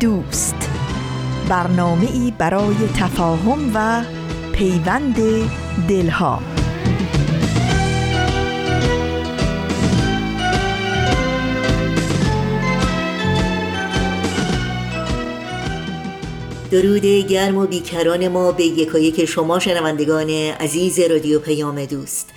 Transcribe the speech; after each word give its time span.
دوست. 0.00 0.70
برنامه 1.48 2.08
ای 2.12 2.32
برای 2.38 2.74
تفاهم 2.96 3.70
و 3.74 4.04
پیوند 4.52 5.16
دلها. 5.88 6.42
درود 16.70 17.06
گرم 17.06 17.58
و 17.58 17.66
بیکران 17.66 18.28
ما 18.28 18.52
به 18.52 18.64
یکایک 18.64 19.24
شما 19.24 19.58
شنوندگان 19.58 20.30
عزیز 20.30 21.00
رادیو 21.00 21.38
پیام 21.38 21.84
دوست. 21.84 22.30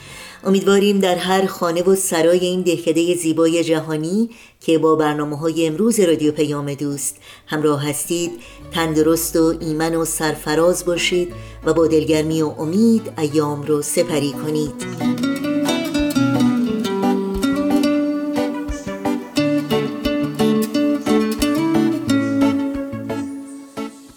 امیدواریم 0.44 1.00
در 1.00 1.16
هر 1.16 1.46
خانه 1.46 1.84
و 1.84 1.96
سرای 1.96 2.40
این 2.40 2.62
دهکده 2.62 3.16
زیبای 3.16 3.64
جهانی 3.64 4.30
که 4.62 4.78
با 4.78 4.96
برنامه 4.96 5.38
های 5.38 5.68
امروز 5.68 6.00
رادیو 6.00 6.32
پیام 6.32 6.74
دوست 6.74 7.16
همراه 7.48 7.90
هستید 7.90 8.32
تندرست 8.72 9.36
و 9.36 9.54
ایمن 9.60 9.96
و 9.96 10.06
سرفراز 10.06 10.86
باشید 10.86 11.34
و 11.66 11.74
با 11.74 11.88
دلگرمی 11.88 12.42
و 12.42 12.48
امید 12.48 13.14
ایام 13.18 13.62
رو 13.62 13.82
سپری 13.82 14.32
کنید. 14.32 15.41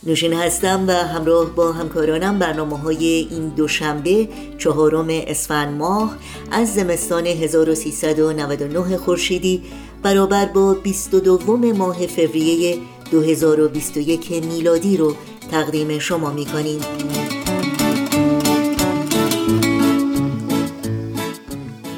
نوشین 0.06 0.33
هستم 0.33 0.84
و 0.88 0.92
همراه 0.92 1.50
با 1.50 1.72
همکارانم 1.72 2.38
برنامه 2.38 2.78
های 2.78 3.05
این 3.30 3.48
دوشنبه 3.48 4.28
چهارم 4.58 5.06
اسفند 5.10 5.78
ماه 5.78 6.16
از 6.50 6.74
زمستان 6.74 7.27
1399 7.27 8.97
خورشیدی 8.97 9.62
برابر 10.02 10.47
با 10.47 10.75
22 10.75 11.56
ماه 11.56 12.06
فوریه 12.06 12.78
2021 13.10 14.32
میلادی 14.32 14.97
رو 14.97 15.14
تقدیم 15.50 15.98
شما 15.98 16.30
می 16.30 16.47
کنیم. 16.47 16.80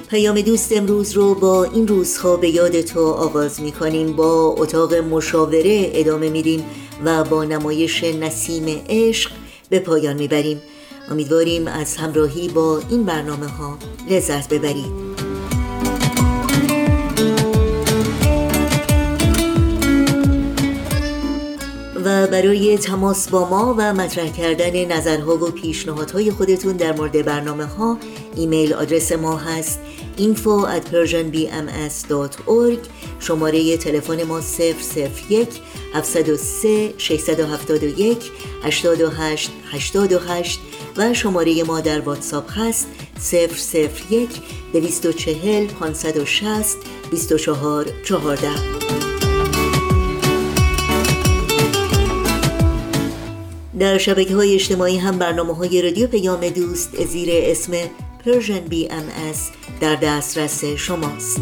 پیام 0.09 0.41
دوست 0.41 0.73
امروز 0.73 1.13
رو 1.13 1.35
با 1.35 1.65
این 1.65 1.89
روزها 1.89 2.37
به 2.37 2.49
یاد 2.49 2.81
تو 2.81 3.07
آغاز 3.07 3.61
می 3.61 3.73
کنیم 3.73 4.13
با 4.13 4.55
اتاق 4.59 4.95
مشاوره 4.95 5.91
ادامه 5.95 6.29
میدیم 6.29 6.65
و 7.05 7.25
با 7.25 7.45
نمایش 7.45 8.05
نسیم 8.05 8.83
عشق 8.89 9.31
به 9.69 9.79
پایان 9.79 10.17
می‌بریم. 10.17 10.63
امیدواریم 11.11 11.67
از 11.67 11.97
همراهی 11.97 12.49
با 12.49 12.83
این 12.91 13.05
برنامه 13.05 13.47
ها 13.47 13.79
لذت 14.11 14.49
ببرید. 14.49 15.07
و 22.05 22.27
برای 22.27 22.79
تماس 22.79 23.29
با 23.29 23.49
ما 23.49 23.75
و 23.79 23.95
مطرح 23.95 24.29
کردن 24.29 24.85
نظرها 24.85 25.37
و 25.37 25.51
پیشنهادهای 25.51 26.31
خودتون 26.31 26.77
در 26.77 26.93
مورد 26.93 27.25
برنامه 27.25 27.65
ها 27.65 27.99
ایمیل 28.37 28.75
آدرس 28.75 29.13
ما 29.13 29.37
هست 29.37 29.81
info 30.19 30.67
at 30.67 30.85
persianbms.org 30.85 32.79
شماره 33.21 33.77
تلفن 33.77 34.23
ما 34.23 34.41
001 34.41 35.63
703 35.95 36.95
671 36.99 38.33
828 38.63 39.51
828 39.73 40.61
و 40.97 41.15
شماره 41.15 41.65
ما 41.65 41.81
در 41.81 42.01
واتساپ 42.01 42.51
هست 42.51 42.87
001 43.33 44.31
240 44.73 45.67
560 45.67 46.77
24 47.11 47.87
14 48.05 48.49
در 53.79 53.99
شبکه 53.99 54.35
های 54.35 54.55
اجتماعی 54.55 54.99
هم 54.99 55.19
برنامه 55.19 55.55
های 55.55 55.83
رادیو 55.83 56.07
پیام 56.07 56.49
دوست 56.49 57.05
زیر 57.05 57.29
اسم 57.33 57.73
Persian 58.27 58.61
B 58.61 58.89
در 59.81 59.95
دسترس 59.95 60.65
شماست. 60.65 61.41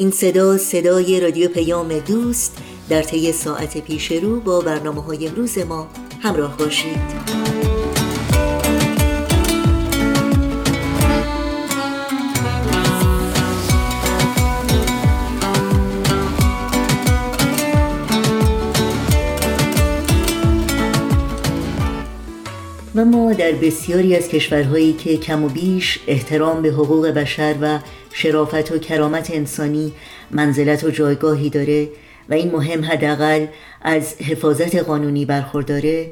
این 0.00 0.10
صدا 0.10 0.58
صدای 0.58 1.20
رادیو 1.20 1.48
پیام 1.48 1.98
دوست 1.98 2.58
در 2.88 3.02
طی 3.02 3.32
ساعت 3.32 3.78
پیش 3.78 4.12
رو 4.12 4.40
با 4.40 4.60
برنامه 4.60 5.02
های 5.02 5.28
امروز 5.28 5.58
ما 5.58 5.88
همراه 6.22 6.56
باشید. 6.56 7.69
و 23.00 23.04
ما 23.04 23.32
در 23.32 23.52
بسیاری 23.52 24.16
از 24.16 24.28
کشورهایی 24.28 24.92
که 24.92 25.16
کم 25.16 25.44
و 25.44 25.48
بیش 25.48 26.00
احترام 26.06 26.62
به 26.62 26.68
حقوق 26.68 27.06
بشر 27.06 27.54
و 27.60 27.78
شرافت 28.12 28.72
و 28.72 28.78
کرامت 28.78 29.30
انسانی 29.30 29.92
منزلت 30.30 30.84
و 30.84 30.90
جایگاهی 30.90 31.50
داره 31.50 31.88
و 32.28 32.34
این 32.34 32.50
مهم 32.50 32.84
حداقل 32.84 33.46
از 33.82 34.14
حفاظت 34.14 34.74
قانونی 34.76 35.24
برخورداره 35.24 36.10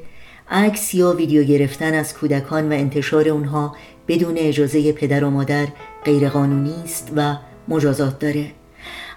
عکس 0.51 0.95
یا 0.95 1.13
ویدیو 1.13 1.43
گرفتن 1.43 1.95
از 1.95 2.15
کودکان 2.15 2.69
و 2.69 2.73
انتشار 2.73 3.29
اونها 3.29 3.77
بدون 4.09 4.35
اجازه 4.39 4.93
پدر 4.93 5.25
و 5.25 5.31
مادر 5.31 5.67
غیرقانونی 6.05 6.83
است 6.85 7.13
و 7.17 7.37
مجازات 7.69 8.19
داره. 8.19 8.58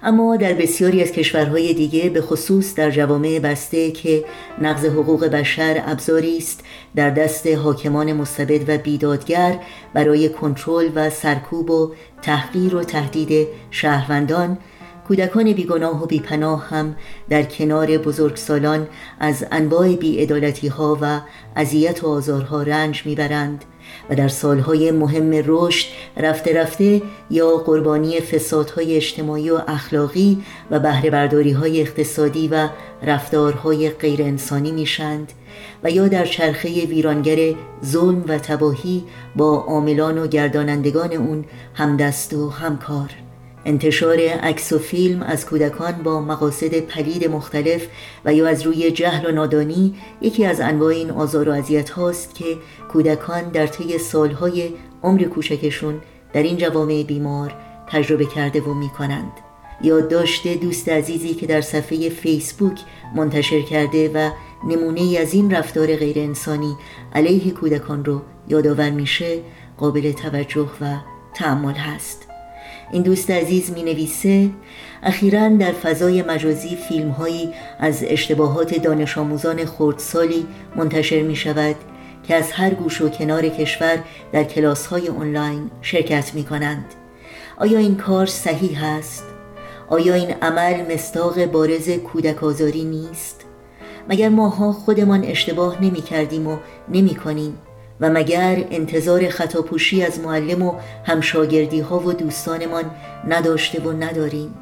اما 0.03 0.35
در 0.35 0.53
بسیاری 0.53 1.03
از 1.03 1.11
کشورهای 1.11 1.73
دیگه 1.73 2.09
به 2.09 2.21
خصوص 2.21 2.75
در 2.75 2.91
جوامع 2.91 3.39
بسته 3.39 3.91
که 3.91 4.25
نقض 4.61 4.85
حقوق 4.85 5.25
بشر 5.25 5.83
ابزاری 5.85 6.37
است 6.37 6.63
در 6.95 7.09
دست 7.09 7.47
حاکمان 7.47 8.13
مستبد 8.13 8.69
و 8.69 8.77
بیدادگر 8.77 9.59
برای 9.93 10.29
کنترل 10.29 10.89
و 10.95 11.09
سرکوب 11.09 11.69
و 11.69 11.91
تحقیر 12.21 12.75
و 12.75 12.83
تهدید 12.83 13.47
شهروندان 13.71 14.57
کودکان 15.07 15.53
بیگناه 15.53 16.03
و 16.03 16.05
بیپناه 16.05 16.69
هم 16.69 16.95
در 17.29 17.43
کنار 17.43 17.97
بزرگسالان 17.97 18.87
از 19.19 19.45
انواع 19.51 19.95
بیعدالتی 19.95 20.67
ها 20.67 20.97
و 21.01 21.21
اذیت 21.55 22.03
و 22.03 22.07
آزارها 22.07 22.63
رنج 22.63 23.05
می‌برند. 23.05 23.65
و 24.09 24.15
در 24.15 24.27
سالهای 24.27 24.91
مهم 24.91 25.43
رشد 25.45 25.87
رفته 26.17 26.61
رفته 26.61 27.01
یا 27.29 27.57
قربانی 27.57 28.19
فسادهای 28.19 28.95
اجتماعی 28.95 29.49
و 29.49 29.61
اخلاقی 29.67 30.43
و 30.71 30.79
بهره 30.79 31.57
های 31.57 31.81
اقتصادی 31.81 32.47
و 32.47 32.69
رفتارهای 33.03 33.89
غیر 33.89 34.21
انسانی 34.21 34.71
میشند 34.71 35.33
و 35.83 35.91
یا 35.91 36.07
در 36.07 36.25
چرخه 36.25 36.85
ویرانگر 36.85 37.55
ظلم 37.85 38.23
و 38.27 38.37
تباهی 38.37 39.03
با 39.35 39.57
عاملان 39.67 40.17
و 40.17 40.27
گردانندگان 40.27 41.13
اون 41.13 41.45
همدست 41.73 42.33
و 42.33 42.49
همکار. 42.49 43.09
انتشار 43.65 44.19
عکس 44.19 44.73
و 44.73 44.79
فیلم 44.79 45.21
از 45.21 45.45
کودکان 45.45 45.91
با 46.03 46.21
مقاصد 46.21 46.79
پلید 46.79 47.29
مختلف 47.29 47.87
و 48.25 48.33
یا 48.33 48.47
از 48.47 48.61
روی 48.61 48.91
جهل 48.91 49.25
و 49.25 49.31
نادانی 49.31 49.95
یکی 50.21 50.45
از 50.45 50.61
انواع 50.61 50.93
این 50.93 51.11
آزار 51.11 51.49
و 51.49 51.51
اذیت 51.51 51.89
هاست 51.89 52.35
که 52.35 52.57
کودکان 52.91 53.49
در 53.49 53.67
طی 53.67 53.97
سالهای 53.97 54.69
عمر 55.03 55.23
کوچکشون 55.23 56.01
در 56.33 56.43
این 56.43 56.57
جوامع 56.57 57.03
بیمار 57.03 57.53
تجربه 57.87 58.25
کرده 58.25 58.61
و 58.61 58.73
می‌کنند. 58.73 59.31
یادداشت 59.83 60.47
دوست 60.47 60.89
عزیزی 60.89 61.33
که 61.33 61.47
در 61.47 61.61
صفحه 61.61 62.09
فیسبوک 62.09 62.79
منتشر 63.15 63.61
کرده 63.61 64.11
و 64.13 64.29
نمونه 64.67 65.17
از 65.19 65.33
این 65.33 65.51
رفتار 65.51 65.95
غیر 65.95 66.19
انسانی 66.19 66.75
علیه 67.13 67.51
کودکان 67.51 68.05
رو 68.05 68.21
یادآور 68.47 68.89
میشه 68.89 69.39
قابل 69.77 70.11
توجه 70.11 70.69
و 70.81 70.95
تعمل 71.33 71.73
هست. 71.73 72.30
این 72.91 73.01
دوست 73.01 73.31
عزیز 73.31 73.71
می 73.71 73.83
نویسه 73.83 74.49
اخیرا 75.03 75.49
در 75.49 75.71
فضای 75.71 76.21
مجازی 76.21 76.75
فیلم 76.75 77.09
هایی 77.09 77.53
از 77.79 78.03
اشتباهات 78.07 78.81
دانش 78.81 79.17
آموزان 79.17 79.65
خردسالی 79.65 80.47
منتشر 80.75 81.21
می 81.21 81.35
شود 81.35 81.75
که 82.27 82.35
از 82.35 82.51
هر 82.51 82.69
گوش 82.69 83.01
و 83.01 83.09
کنار 83.09 83.49
کشور 83.49 84.03
در 84.31 84.43
کلاس 84.43 84.85
های 84.85 85.09
آنلاین 85.09 85.71
شرکت 85.81 86.33
می 86.33 86.43
کنند 86.43 86.85
آیا 87.57 87.79
این 87.79 87.95
کار 87.95 88.25
صحیح 88.25 88.83
است؟ 88.83 89.23
آیا 89.89 90.13
این 90.13 90.31
عمل 90.41 90.93
مستاق 90.93 91.45
بارز 91.45 91.89
کودک 91.89 92.43
آزاری 92.43 92.83
نیست؟ 92.83 93.45
مگر 94.09 94.29
ماها 94.29 94.71
خودمان 94.71 95.23
اشتباه 95.23 95.83
نمی 95.83 96.01
کردیم 96.01 96.47
و 96.47 96.57
نمی 96.89 97.15
کنیم 97.15 97.57
و 98.01 98.09
مگر 98.09 98.63
انتظار 98.71 99.29
خطاپوشی 99.29 100.03
از 100.03 100.19
معلم 100.19 100.61
و 100.61 100.75
همشاگردی 101.05 101.79
ها 101.79 101.99
و 101.99 102.13
دوستانمان 102.13 102.83
نداشته 103.27 103.81
و 103.81 103.91
نداریم؟ 103.91 104.53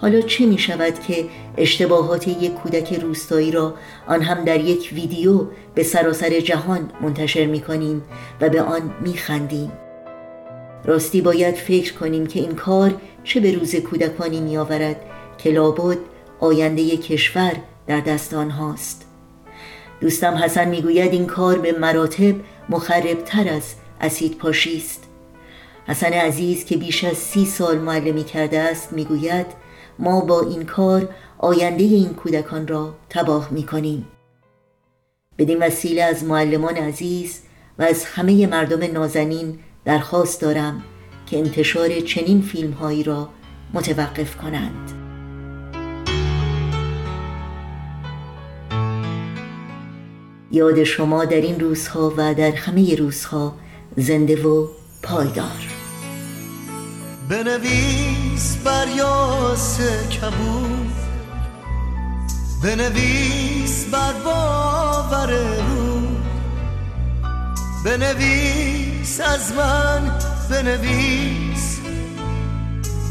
حالا 0.00 0.20
چه 0.20 0.46
می 0.46 0.58
شود 0.58 1.00
که 1.00 1.24
اشتباهات 1.56 2.28
یک 2.28 2.54
کودک 2.54 2.92
روستایی 2.92 3.50
را 3.50 3.74
آن 4.06 4.22
هم 4.22 4.44
در 4.44 4.60
یک 4.60 4.90
ویدیو 4.92 5.46
به 5.74 5.82
سراسر 5.82 6.40
جهان 6.40 6.90
منتشر 7.00 7.46
می 7.46 7.60
کنیم 7.60 8.02
و 8.40 8.48
به 8.48 8.62
آن 8.62 8.94
می 9.00 9.14
خندیم؟ 9.14 9.72
راستی 10.84 11.20
باید 11.20 11.54
فکر 11.54 11.94
کنیم 11.94 12.26
که 12.26 12.40
این 12.40 12.54
کار 12.54 12.94
چه 13.24 13.40
به 13.40 13.52
روز 13.52 13.76
کودکانی 13.76 14.40
می 14.40 14.56
آورد 14.56 14.96
که 15.38 15.50
لابد 15.50 15.98
آینده 16.40 16.96
کشور 16.96 17.52
در 17.86 18.00
دست 18.00 18.34
آنهاست. 18.34 19.04
دوستم 20.00 20.34
حسن 20.34 20.68
می‌گوید 20.68 21.12
این 21.12 21.26
کار 21.26 21.58
به 21.58 21.72
مراتب 21.72 22.34
مخربتر 22.68 23.48
از 23.48 23.74
اسید 24.00 24.38
پاشی 24.38 24.76
است. 24.76 25.04
حسن 25.86 26.12
عزیز 26.12 26.64
که 26.64 26.76
بیش 26.76 27.04
از 27.04 27.16
سی 27.16 27.46
سال 27.46 27.78
معلمی 27.78 28.24
کرده 28.24 28.58
است 28.60 28.92
می‌گوید 28.92 29.46
ما 29.98 30.20
با 30.20 30.40
این 30.40 30.64
کار 30.64 31.08
آینده 31.38 31.84
این 31.84 32.14
کودکان 32.14 32.68
را 32.68 32.94
تباه 33.10 33.48
می‌کنیم. 33.50 34.08
بدین 35.38 35.58
وسیله 35.62 36.02
از 36.02 36.24
معلمان 36.24 36.76
عزیز 36.76 37.40
و 37.78 37.82
از 37.82 38.04
همه 38.04 38.46
مردم 38.46 38.92
نازنین 38.92 39.58
درخواست 39.84 40.40
دارم 40.40 40.82
که 41.26 41.38
انتشار 41.38 42.00
چنین 42.00 42.42
فیلم 42.42 42.72
هایی 42.72 43.02
را 43.02 43.28
متوقف 43.74 44.36
کنند. 44.36 44.97
یاد 50.50 50.84
شما 50.84 51.24
در 51.24 51.40
این 51.40 51.60
روزها 51.60 52.14
و 52.16 52.34
در 52.34 52.50
همه 52.50 52.94
روزها 52.94 53.54
زنده 53.96 54.42
و 54.42 54.68
پایدار. 55.02 55.68
بنویس 57.28 58.56
بر 58.64 58.86
یاس 58.96 59.80
کبود. 60.10 60.92
بنویس 62.62 63.84
بر 63.84 64.12
باور 64.24 65.30
رو 65.30 66.00
بنویس 67.84 69.20
از 69.20 69.52
من 69.52 70.18
بنویس. 70.50 71.78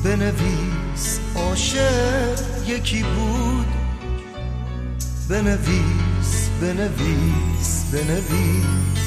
بنویس 0.04 1.20
عاشق 1.36 2.40
یکی 2.68 3.04
بود. 3.04 3.68
بنویس 5.30 6.07
بنویس 6.62 7.86
بنویس. 7.92 9.07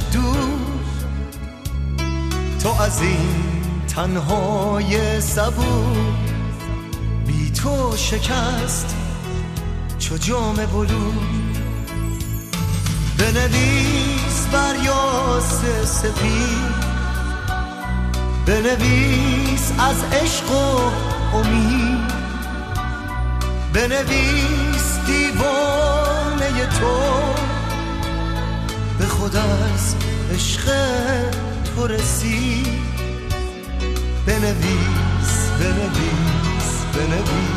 دور 0.00 0.48
تو 2.62 2.82
از 2.82 3.00
این 3.02 3.62
تنهای 3.88 5.20
صبور 5.20 5.96
بی 7.26 7.50
تو 7.50 7.96
شکست 7.96 8.96
چو 9.98 10.16
جام 10.16 10.56
بلو 10.56 11.12
بنویس 13.18 14.46
بر 14.52 14.74
یاس 14.84 15.62
سپید 15.84 16.86
بنویس 18.46 19.72
از 19.78 20.22
عشق 20.22 20.50
و 20.50 20.90
امید. 21.36 22.12
بنویس 23.72 24.98
دیوانه 25.06 26.66
تو. 26.66 27.35
خود 29.26 29.36
از 29.36 29.94
عشق 30.34 30.64
تو 31.76 31.86
رسید 31.86 32.66
بنویس 34.26 35.50
بنویس 35.60 36.84
بنویس. 36.94 37.55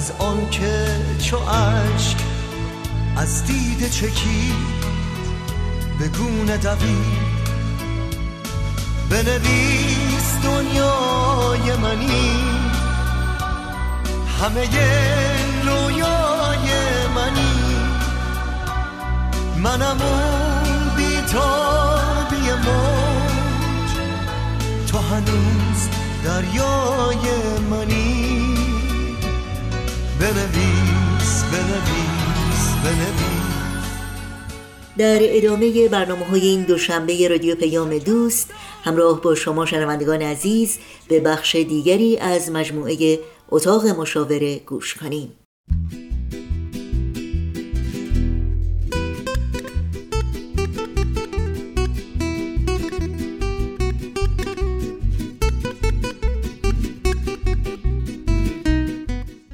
از 0.00 0.12
آن 0.18 0.50
که 0.50 0.86
چو 1.18 1.36
عشق 1.36 2.16
از 3.16 3.44
دید 3.44 3.90
چکی 3.90 4.52
به 5.98 6.08
گونه 6.08 6.56
دوید. 6.56 7.30
بنویس 9.10 10.34
دنیای 10.42 11.76
منی 11.76 12.44
همه 14.40 14.68
رویای 15.64 16.68
منی. 17.14 17.76
منم 19.56 20.00
اون 20.00 20.96
بیتابی 20.96 22.52
موج 22.64 23.90
تو 24.86 24.98
هنوز 24.98 25.88
دریای 26.24 27.58
منی. 27.70 28.29
بنویس 30.20 31.44
بنویس 31.44 32.74
بنویس. 32.84 33.40
در 34.98 35.18
ادامه 35.20 35.88
برنامه 35.88 36.24
های 36.24 36.40
این 36.40 36.62
دوشنبه 36.62 37.28
رادیو 37.28 37.54
پیام 37.54 37.98
دوست 37.98 38.50
همراه 38.84 39.20
با 39.20 39.34
شما 39.34 39.66
شنوندگان 39.66 40.22
عزیز 40.22 40.78
به 41.08 41.20
بخش 41.20 41.56
دیگری 41.56 42.18
از 42.18 42.50
مجموعه 42.50 43.18
اتاق 43.48 43.86
مشاوره 43.86 44.58
گوش 44.58 44.94
کنیم. 44.94 45.32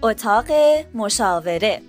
اتاق 0.07 0.47
مشاوره. 0.95 1.81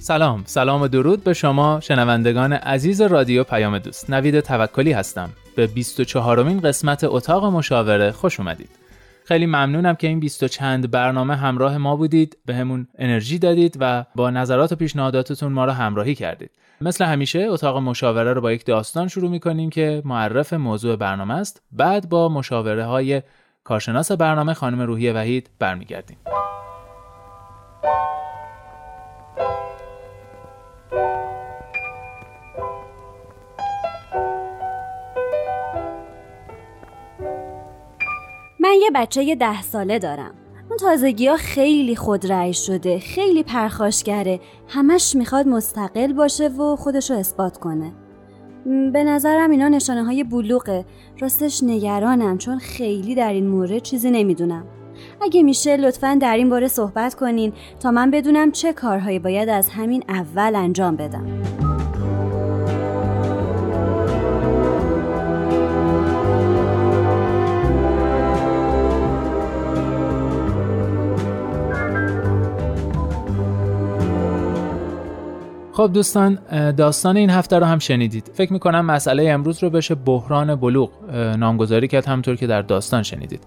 سلام 0.00 0.42
سلام 0.46 0.82
و 0.82 0.88
درود 0.88 1.24
به 1.24 1.32
شما 1.32 1.80
شنوندگان 1.80 2.52
عزیز 2.52 3.00
رادیو 3.00 3.44
پیام 3.44 3.78
دوست. 3.78 4.10
نوید 4.10 4.40
توکلی 4.40 4.92
هستم. 4.92 5.30
به 5.56 5.66
24 5.66 6.42
مین 6.42 6.60
قسمت 6.60 7.04
اتاق 7.04 7.44
مشاوره 7.44 8.12
خوش 8.12 8.40
اومدید. 8.40 8.81
خیلی 9.24 9.46
ممنونم 9.46 9.94
که 9.94 10.06
این 10.06 10.20
20 10.20 10.44
چند 10.44 10.90
برنامه 10.90 11.36
همراه 11.36 11.78
ما 11.78 11.96
بودید. 11.96 12.38
به 12.46 12.54
همون 12.54 12.88
انرژی 12.98 13.38
دادید 13.38 13.76
و 13.80 14.04
با 14.14 14.30
نظرات 14.30 14.72
و 14.72 14.76
پیشنهاداتتون 14.76 15.52
ما 15.52 15.64
رو 15.64 15.72
همراهی 15.72 16.14
کردید. 16.14 16.50
مثل 16.80 17.04
همیشه 17.04 17.38
اتاق 17.38 17.76
مشاوره 17.76 18.32
رو 18.32 18.40
با 18.40 18.52
یک 18.52 18.64
داستان 18.64 19.08
شروع 19.08 19.30
می‌کنیم 19.30 19.70
که 19.70 20.02
معرف 20.04 20.52
موضوع 20.52 20.96
برنامه 20.96 21.34
است. 21.34 21.62
بعد 21.72 22.08
با 22.08 22.28
مشاوره 22.28 22.84
های 22.84 23.22
کارشناس 23.64 24.12
برنامه 24.12 24.54
خانم 24.54 24.80
روحی 24.80 25.10
وحید 25.10 25.50
برمیگردیم. 25.58 26.16
من 38.72 38.78
یه 38.78 38.90
بچه 38.94 39.34
ده 39.34 39.62
ساله 39.62 39.98
دارم. 39.98 40.34
اون 40.68 40.78
تازگی 40.78 41.26
ها 41.26 41.36
خیلی 41.36 41.96
خودرأی 41.96 42.54
شده 42.54 42.98
خیلی 42.98 43.42
پرخاشگره. 43.42 44.40
همش 44.68 45.16
می‌خواد 45.16 45.48
مستقل 45.48 46.12
باشه 46.12 46.48
و 46.48 46.76
خودشو 46.76 47.14
اثبات 47.14 47.58
کنه. 47.58 47.92
به 48.92 49.04
نظرم 49.04 49.50
اینا 49.50 49.68
نشانه 49.68 50.04
های 50.04 50.24
بلوغه. 50.24 50.84
راستش 51.20 51.62
نگرانم 51.62 52.38
چون 52.38 52.58
خیلی 52.58 53.14
در 53.14 53.32
این 53.32 53.48
مورد 53.48 53.78
چیزی 53.78 54.10
نمی‌دونم. 54.10 54.64
اگه 55.20 55.42
میشه 55.42 55.76
لطفا 55.76 56.18
در 56.20 56.36
این 56.36 56.50
باره 56.50 56.68
صحبت 56.68 57.14
کنین 57.14 57.52
تا 57.80 57.90
من 57.90 58.10
بدونم 58.10 58.50
چه 58.50 58.72
کارهایی 58.72 59.18
باید 59.18 59.48
از 59.48 59.68
همین 59.68 60.04
اول 60.08 60.52
انجام 60.56 60.96
بدم. 60.96 61.71
خب 75.82 75.92
دوستان 75.92 76.38
داستان 76.76 77.16
این 77.16 77.30
هفته 77.30 77.58
رو 77.58 77.64
هم 77.64 77.78
شنیدید. 77.78 78.30
فکر 78.34 78.52
می‌کنم 78.52 78.86
مسئله 78.86 79.30
امروز 79.30 79.62
رو 79.62 79.70
بشه 79.70 79.94
بحران 79.94 80.54
بلوغ 80.54 80.90
نامگذاری 81.14 81.88
کرد 81.88 82.06
همطور 82.06 82.36
که 82.36 82.46
در 82.46 82.62
داستان 82.62 83.02
شنیدید. 83.02 83.40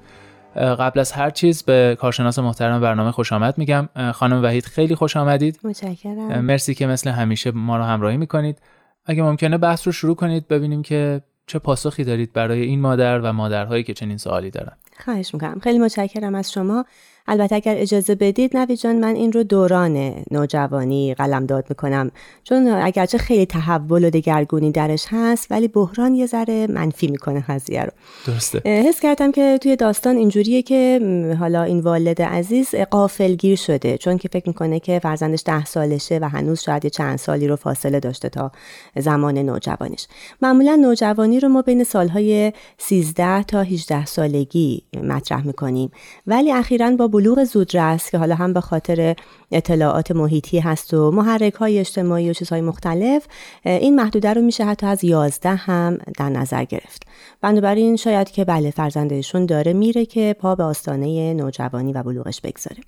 قبل 0.55 0.99
از 0.99 1.11
هر 1.11 1.29
چیز 1.29 1.63
به 1.63 1.97
کارشناس 1.99 2.39
محترم 2.39 2.81
برنامه 2.81 3.11
خوش 3.11 3.33
آمد 3.33 3.57
میگم. 3.57 3.89
خانم 4.13 4.43
وحید 4.43 4.65
خیلی 4.65 4.95
خوش 4.95 5.17
آمدید. 5.17 5.59
متشکرم. 5.63 6.45
مرسی 6.45 6.75
که 6.75 6.87
مثل 6.87 7.09
همیشه 7.09 7.51
ما 7.51 7.77
رو 7.77 7.83
همراهی 7.83 8.17
می‌کنید. 8.17 8.57
اگه 9.05 9.23
ممکنه 9.23 9.57
بحث 9.57 9.87
رو 9.87 9.91
شروع 9.91 10.15
کنید 10.15 10.47
ببینیم 10.47 10.81
که 10.81 11.21
چه 11.47 11.59
پاسخی 11.59 12.03
دارید 12.03 12.33
برای 12.33 12.61
این 12.61 12.81
مادر 12.81 13.19
و 13.19 13.33
مادرهایی 13.33 13.83
که 13.83 13.93
چنین 13.93 14.17
سوالی 14.17 14.49
دارن. 14.49 14.73
خواهش 15.05 15.33
می‌کنم. 15.33 15.59
خیلی 15.63 15.79
متشکرم 15.79 16.35
از 16.35 16.51
شما. 16.51 16.85
البته 17.27 17.55
اگر 17.55 17.75
اجازه 17.77 18.15
بدید 18.15 18.57
نوی 18.57 18.77
جان 18.77 18.95
من 18.95 19.15
این 19.15 19.31
رو 19.31 19.43
دوران 19.43 20.23
نوجوانی 20.31 21.13
قلمداد 21.13 21.65
می‌کنم. 21.69 22.11
چون 22.43 22.67
اگرچه 22.67 23.17
خیلی 23.17 23.45
تحول 23.45 24.03
و 24.03 24.09
دگرگونی 24.09 24.71
درش 24.71 25.05
هست 25.09 25.47
ولی 25.51 25.67
بحران 25.67 26.15
یه 26.15 26.25
ذره 26.25 26.67
منفی 26.67 27.07
می‌کنه 27.07 27.43
قضیه 27.47 27.83
رو. 27.83 27.91
درسته. 28.27 28.59
حس 28.65 28.99
کردم 28.99 29.31
که 29.31 29.59
توی 29.61 29.75
داستان 29.75 30.17
اینجوریه 30.17 30.61
که 30.61 30.99
حالا 31.39 31.63
این 31.63 31.79
والد 31.79 32.21
عزیز 32.21 32.75
قافلگیر 32.75 33.55
شده. 33.55 33.97
چون 33.97 34.17
که 34.17 34.27
فکر 34.27 34.47
می‌کنه 34.47 34.79
که 34.79 34.99
فرزندش 34.99 35.43
ده 35.45 35.65
سالشه 35.65 36.19
و 36.21 36.29
هنوز 36.29 36.61
شاید 36.61 36.85
یه 36.85 36.89
چند 36.89 37.17
سالی 37.17 37.47
رو 37.47 37.55
فاصله 37.55 37.99
داشته 37.99 38.29
تا 38.29 38.51
زمان 38.95 39.37
نوجوانیش. 39.37 40.07
معمولا 40.41 40.75
نوجوانی 40.75 41.39
رو 41.39 41.49
ما 41.49 41.61
بین 41.61 41.83
سالهای 41.83 42.53
13 42.77 43.43
تا 43.43 43.61
18 43.61 44.05
سالگی 44.05 44.83
مطرح 45.03 45.47
می‌کنیم. 45.47 45.91
ولی 46.27 46.51
اخیرا 46.51 46.91
با 46.91 47.07
بلوغ 47.15 47.43
زودرس 47.43 48.11
که 48.11 48.17
حالا 48.17 48.35
هم 48.35 48.53
به 48.53 48.61
خاطر 48.61 49.15
اطلاعات 49.51 50.11
محیطی 50.11 50.59
هست 50.59 50.93
و 50.93 51.11
محرک 51.11 51.53
های 51.53 51.79
اجتماعی 51.79 52.29
و 52.29 52.33
چیزهای 52.33 52.61
مختلف 52.61 53.27
این 53.65 53.95
محدوده 53.95 54.33
رو 54.33 54.41
میشه 54.41 54.65
حتی 54.65 54.85
از 54.85 55.03
11 55.03 55.49
هم 55.49 55.97
در 56.17 56.29
نظر 56.29 56.63
گرفت. 56.63 57.03
بنابراین 57.41 57.95
شاید 57.95 58.31
که 58.31 58.45
بله 58.45 58.71
فرزندشون 58.71 59.45
داره 59.45 59.73
میره 59.73 60.05
که 60.05 60.35
پا 60.39 60.55
به 60.55 60.63
آستانه 60.63 61.33
نوجوانی 61.33 61.93
و 61.93 62.03
بلوغش 62.03 62.41
بگذاره. 62.41 62.81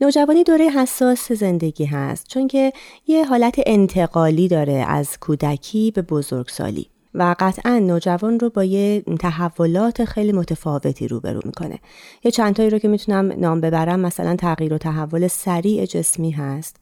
نوجوانی 0.00 0.44
دوره 0.44 0.68
حساس 0.68 1.32
زندگی 1.32 1.84
هست 1.84 2.28
چون 2.28 2.48
که 2.48 2.72
یه 3.06 3.24
حالت 3.24 3.60
انتقالی 3.66 4.48
داره 4.48 4.84
از 4.88 5.18
کودکی 5.20 5.90
به 5.90 6.02
بزرگسالی. 6.02 6.86
و 7.16 7.34
قطعا 7.38 7.78
نوجوان 7.78 8.40
رو 8.40 8.50
با 8.50 8.64
یه 8.64 9.02
تحولات 9.20 10.04
خیلی 10.04 10.32
متفاوتی 10.32 11.08
روبرو 11.08 11.40
می‌کنه. 11.44 11.78
یه 12.24 12.30
چندتایی 12.30 12.70
رو 12.70 12.78
که 12.78 12.88
می‌تونم 12.88 13.32
نام 13.32 13.60
ببرم 13.60 14.00
مثلا 14.00 14.36
تغییر 14.36 14.74
و 14.74 14.78
تحول 14.78 15.28
سریع 15.28 15.84
جسمی 15.84 16.30
هست. 16.30 16.76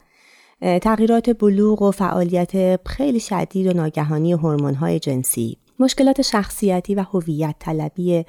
تغییرات 0.61 1.31
بلوغ 1.31 1.83
و 1.83 1.91
فعالیت 1.91 2.81
خیلی 2.87 3.21
شدید 3.21 3.67
و 3.67 3.73
ناگهانی 3.73 4.33
هورمون‌های 4.33 4.99
جنسی. 4.99 5.59
مشکلات 5.79 6.23
شخصیتی 6.23 6.95
و 6.95 7.03
هویت 7.03 7.55
طلبی 7.59 8.25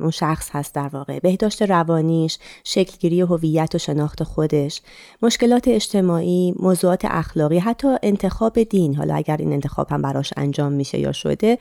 اون 0.00 0.10
شخص 0.10 0.50
هست 0.52 0.74
در 0.74 0.88
واقع. 0.88 1.18
بهداشت 1.18 1.62
روانیش 1.62 2.38
شکلگیری 2.64 3.20
هویت 3.20 3.74
و 3.74 3.78
شناخت 3.78 4.22
خودش. 4.22 4.80
مشکلات 5.22 5.68
اجتماعی 5.68 6.54
موضوعات 6.58 7.04
اخلاقی 7.04 7.58
حتی 7.58 7.88
انتخاب 8.02 8.62
دین. 8.62 8.94
حالا 8.94 9.14
اگر 9.14 9.36
این 9.36 9.52
انتخاب 9.52 9.86
هم 9.90 10.02
براش 10.02 10.32
انجام 10.36 10.72
میشه 10.72 10.98
یا 10.98 11.12
شده 11.12 11.58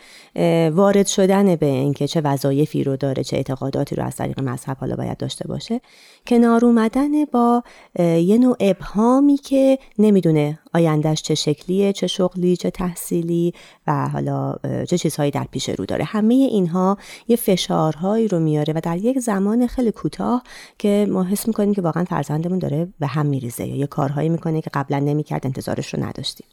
وارد 0.70 1.08
شدن 1.08 1.56
به 1.56 1.66
اینکه 1.66 2.08
چه 2.08 2.22
وظایفی 2.22 2.84
رو 2.84 2.98
داره 2.98 3.24
چه 3.24 3.38
اعتقاداتی 3.38 3.96
رو 3.96 4.04
از 4.04 4.16
طریق 4.16 4.40
مذهب 4.40 4.78
حالا 4.78 4.96
باید 4.96 5.18
داشته 5.18 5.48
باشه. 5.48 5.82
کنار 6.28 6.66
اومدن 6.66 7.26
با 7.26 7.64
یه 8.00 8.38
نوع 8.38 8.58
ابهامی 8.60 9.38
که 9.38 9.80
نمی‌دونه 10.00 10.60
آیندهش 10.74 11.22
چه 11.22 11.36
شکلیه 11.36 11.94
چه 11.94 12.08
شغلی 12.08 12.58
چه 12.58 12.70
تحصیلی 12.70 13.54
و 13.88 14.10
حالا 14.10 14.56
چه 14.94 14.98
چیزهایی 14.98 15.32
در 15.32 15.48
پیش 15.52 15.70
رو 15.70 15.86
داره. 15.86 16.04
همه 16.04 16.34
اینها 16.34 16.98
یه 17.28 17.36
فشارهایی 17.36 18.28
رو 18.28 18.40
میاره 18.40 18.74
و 18.74 18.80
در 18.84 18.98
یک 18.98 19.20
زمان 19.20 19.68
خیلی 19.68 19.92
کوتاه 19.92 20.44
که 20.80 21.08
ما 21.10 21.24
حس 21.24 21.48
می‌کنیم 21.48 21.74
که 21.74 21.82
واقعا 21.82 22.04
فرزندمون 22.04 22.60
داره 22.60 22.88
به 23.00 23.08
هم 23.08 23.26
میریزه 23.26 23.68
یا 23.68 23.76
یه 23.76 23.88
کارهایی 23.88 24.30
می‌کنه 24.30 24.62
که 24.62 24.70
قبلا 24.74 25.00
نمی‌کرد 25.00 25.46
انتظارش 25.46 25.94
رو 25.94 26.04
نداشتیم. 26.04 26.48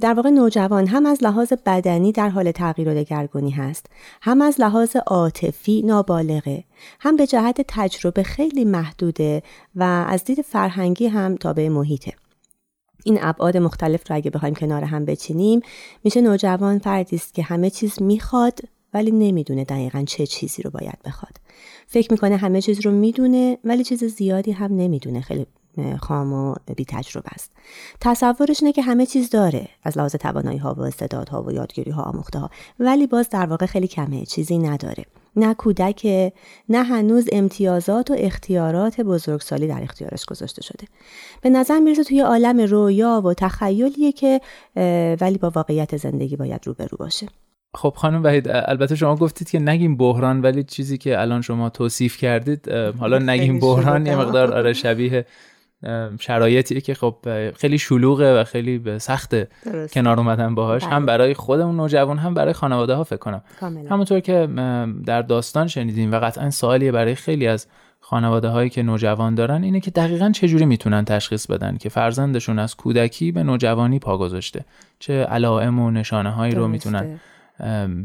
در 0.00 0.14
واقع 0.14 0.30
نوجوان 0.30 0.86
هم 0.86 1.06
از 1.06 1.24
لحاظ 1.24 1.52
بدنی 1.66 2.12
در 2.12 2.28
حال 2.28 2.52
تغییر 2.52 2.88
و 2.88 2.94
دگرگونی 2.94 3.50
هست 3.50 3.86
هم 4.22 4.42
از 4.42 4.60
لحاظ 4.60 4.96
عاطفی 4.96 5.82
نابالغه 5.82 6.64
هم 7.00 7.16
به 7.16 7.26
جهت 7.26 7.60
تجربه 7.68 8.22
خیلی 8.22 8.64
محدوده 8.64 9.42
و 9.76 9.82
از 10.08 10.24
دید 10.24 10.40
فرهنگی 10.42 11.06
هم 11.06 11.36
تابع 11.36 11.68
محیطه. 11.68 12.12
این 13.04 13.18
ابعاد 13.22 13.56
مختلف 13.56 14.10
رو 14.10 14.16
اگه 14.16 14.30
بخوایم 14.30 14.54
کنار 14.54 14.84
هم 14.84 15.04
بچینیم 15.04 15.60
میشه 16.04 16.20
نوجوان 16.20 16.78
فردی 16.78 17.16
است 17.16 17.34
که 17.34 17.42
همه 17.42 17.70
چیز 17.70 18.02
می‌خواد 18.02 18.60
ولی 18.94 19.10
نمی‌دونه 19.10 19.64
دقیقا 19.64 20.04
چه 20.06 20.26
چیزی 20.26 20.62
رو 20.62 20.70
باید 20.70 20.98
بخواد. 21.04 21.32
فکر 21.86 22.12
می‌کنه 22.12 22.36
همه 22.36 22.60
چیز 22.60 22.86
رو 22.86 22.92
می‌دونه 22.92 23.58
ولی 23.64 23.84
چیز 23.84 24.04
زیادی 24.04 24.52
هم 24.52 24.76
نمی‌دونه. 24.76 25.20
خیلی 25.20 25.46
خام 26.00 26.32
و 26.32 26.54
بی 26.76 26.84
تجربه 26.84 27.28
است. 27.32 27.52
تصورش 28.00 28.62
اینه 28.62 28.72
که 28.72 28.82
همه 28.82 29.06
چیز 29.06 29.30
داره. 29.30 29.68
از 29.82 29.98
لحاظ 29.98 30.16
توانایی 30.16 30.58
ها 30.58 30.74
و 30.74 30.80
استعدادها 30.80 31.42
و 31.42 31.52
یادگیری 31.52 31.90
ها 31.90 32.02
آموخته 32.02 32.38
ها 32.38 32.50
ولی 32.80 33.06
باز 33.06 33.28
در 33.28 33.46
واقع 33.46 33.66
خیلی 33.66 33.86
کمه. 33.86 34.26
چیزی 34.26 34.58
نداره. 34.58 35.04
نه 35.36 35.54
کودک 35.54 36.32
نه 36.68 36.82
هنوز 36.82 37.28
امتیازات 37.32 38.10
و 38.10 38.14
اختیارات 38.18 39.00
بزرگسالی 39.00 39.66
در 39.66 39.82
اختیارش 39.82 40.24
گذاشته 40.24 40.62
شده. 40.62 40.86
به 41.42 41.50
نظر 41.50 41.78
می‌رسه 41.78 42.04
توی 42.04 42.20
عالم 42.20 42.60
رویا 42.60 43.22
و 43.24 43.34
تخیلیه 43.34 44.12
که 44.12 44.40
ولی 45.20 45.38
با 45.38 45.50
واقعیت 45.54 45.96
زندگی 45.96 46.36
باید 46.36 46.60
روبرو 46.66 46.96
باشه. 46.98 47.26
خب 47.74 47.92
خانم 47.96 48.22
وحید 48.22 48.48
البته 48.48 48.96
شما 48.96 49.16
گفتید 49.16 49.50
که 49.50 49.58
نگیم 49.58 49.96
بحران 49.96 50.42
ولی 50.42 50.62
چیزی 50.62 50.98
که 50.98 51.20
الان 51.20 51.40
شما 51.40 51.70
توصیف 51.70 52.16
کردید 52.16 52.72
حالا 52.72 53.18
نگیم 53.18 53.58
بحران 53.58 54.06
یه 54.06 54.16
مقدار 54.16 54.54
آره 54.54 54.72
شبیه 54.72 55.26
شرایطی 56.20 56.80
که 56.80 56.94
خب 56.94 57.16
خیلی 57.56 57.78
شلوغه 57.78 58.40
و 58.40 58.44
خیلی 58.44 58.98
سخت 58.98 59.34
کنار 59.92 60.18
اومدن 60.18 60.54
باهاش. 60.54 60.84
هم 60.84 61.06
بله. 61.06 61.06
برای 61.06 61.34
خودمون 61.34 61.76
نوجوان 61.76 62.18
هم 62.18 62.34
برای 62.34 62.52
خانواده 62.52 62.94
ها 62.94 63.04
فکر 63.04 63.16
کنم. 63.16 63.42
همونطور 63.90 64.20
که 64.20 64.48
در 65.06 65.22
داستان 65.22 65.66
شنیدیم 65.68 66.12
و 66.12 66.20
قطعا 66.20 66.50
سوالیه 66.50 66.92
برای 66.92 67.14
خیلی 67.14 67.46
از 67.46 67.66
خانواده 68.00 68.48
هایی 68.48 68.70
که 68.70 68.82
نوجوان 68.82 69.34
دارن 69.34 69.62
اینه 69.62 69.80
که 69.80 69.90
دقیقا 69.90 70.30
چجوری 70.30 70.64
می‌تونن 70.64 71.04
تشخیص 71.04 71.46
بدن 71.46 71.76
که 71.76 71.88
فرزندشون 71.88 72.58
از 72.58 72.76
کودکی 72.76 73.32
به 73.32 73.42
نوجوانی 73.42 73.98
پا 73.98 74.18
گذاشته؟ 74.18 74.64
چه 74.98 75.24
علائم 75.24 75.78
و 75.78 75.90
نشانه 75.90 76.30
هایی 76.30 76.54
رو 76.54 76.68
می‌تونن 76.68 77.20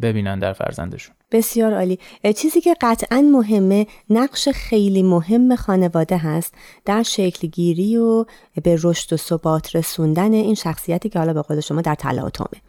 ببینن 0.02 0.40
در 0.40 0.54
فرزندشون. 0.54 1.16
بسیار 1.32 1.74
عالی. 1.74 2.00
چیزی 2.36 2.62
که 2.62 2.76
قطعا 2.82 3.22
مهمه 3.22 3.88
نقش 4.10 4.50
خیلی 4.50 5.04
مهم 5.04 5.56
خانواده 5.56 6.18
هست 6.18 6.54
در 6.86 7.04
شکلگیری 7.04 7.98
و 7.98 8.26
به 8.64 8.80
رشد 8.84 9.14
و 9.14 9.18
ثبات 9.18 9.76
رسوندن 9.76 10.34
این 10.34 10.56
شخصیتی 10.56 11.10
که 11.10 11.20
حالا 11.20 11.34
به 11.34 11.42
قول 11.42 11.60
شما 11.60 11.82
در 11.82 11.96
تلاطمه 11.96 12.62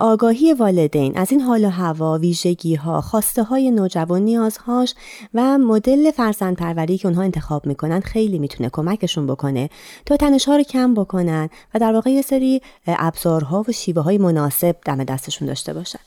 آگاهی 0.00 0.52
والدین 0.52 1.18
از 1.18 1.30
این 1.30 1.40
حال 1.40 1.64
و 1.64 1.68
هوا، 1.68 2.18
ویژگی 2.18 2.74
ها، 2.74 3.00
خواسته 3.00 3.42
های 3.42 3.70
نوجوان 3.70 4.22
نیازهاش 4.22 4.94
و 5.34 5.58
مدل 5.58 6.10
فرزند 6.10 6.56
پروری 6.56 6.98
که 6.98 7.08
اونها 7.08 7.22
انتخاب 7.22 7.66
می‌کنن 7.66 8.00
خیلی 8.00 8.38
می‌تونه 8.38 8.70
کمکشون 8.72 9.26
بکنه 9.26 9.70
تا 10.06 10.16
تنشها 10.16 10.56
رو 10.56 10.62
کم 10.62 10.94
بکنن 10.94 11.48
و 11.74 11.78
در 11.78 11.92
واقع 11.92 12.10
یه 12.10 12.22
سری 12.22 12.62
ابزارها 12.86 13.64
و 13.68 13.72
شیوه 13.72 14.02
های 14.02 14.18
مناسب 14.18 14.76
دم 14.84 15.04
دستشون 15.04 15.48
داشته 15.48 15.72
باشن. 15.72 15.98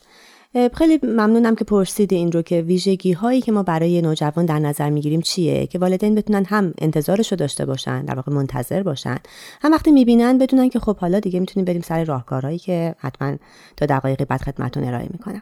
خیلی 0.73 0.99
ممنونم 1.03 1.55
که 1.55 1.63
پرسید 1.63 2.13
این 2.13 2.31
رو 2.31 2.41
که 2.41 2.61
ویژگی 2.61 3.11
هایی 3.11 3.41
که 3.41 3.51
ما 3.51 3.63
برای 3.63 4.01
نوجوان 4.01 4.45
در 4.45 4.59
نظر 4.59 4.89
می‌گیریم 4.89 5.21
چیه 5.21 5.67
که 5.67 5.79
والدین 5.79 6.15
بتونن 6.15 6.45
هم 6.45 6.73
انتظارش 6.77 7.31
رو 7.31 7.37
داشته 7.37 7.65
باشن 7.65 8.05
در 8.05 8.15
واقع 8.15 8.31
منتظر 8.31 8.83
باشن. 8.83 9.17
هم 9.61 9.71
وقتی 9.71 9.91
می‌بینن 9.91 10.37
بدونن 10.37 10.69
که 10.69 10.79
خب 10.79 10.97
حالا 10.97 11.19
دیگه 11.19 11.39
می‌تونیم 11.39 11.65
بریم 11.65 11.81
سر 11.81 12.03
راهکارهایی 12.03 12.59
که 12.59 12.95
حتما 12.99 13.35
تا 13.77 13.85
دقایقی 13.85 14.25
بعد 14.25 14.41
خدمتتون 14.41 14.83
ارائه 14.83 15.07
می‌کنم. 15.11 15.41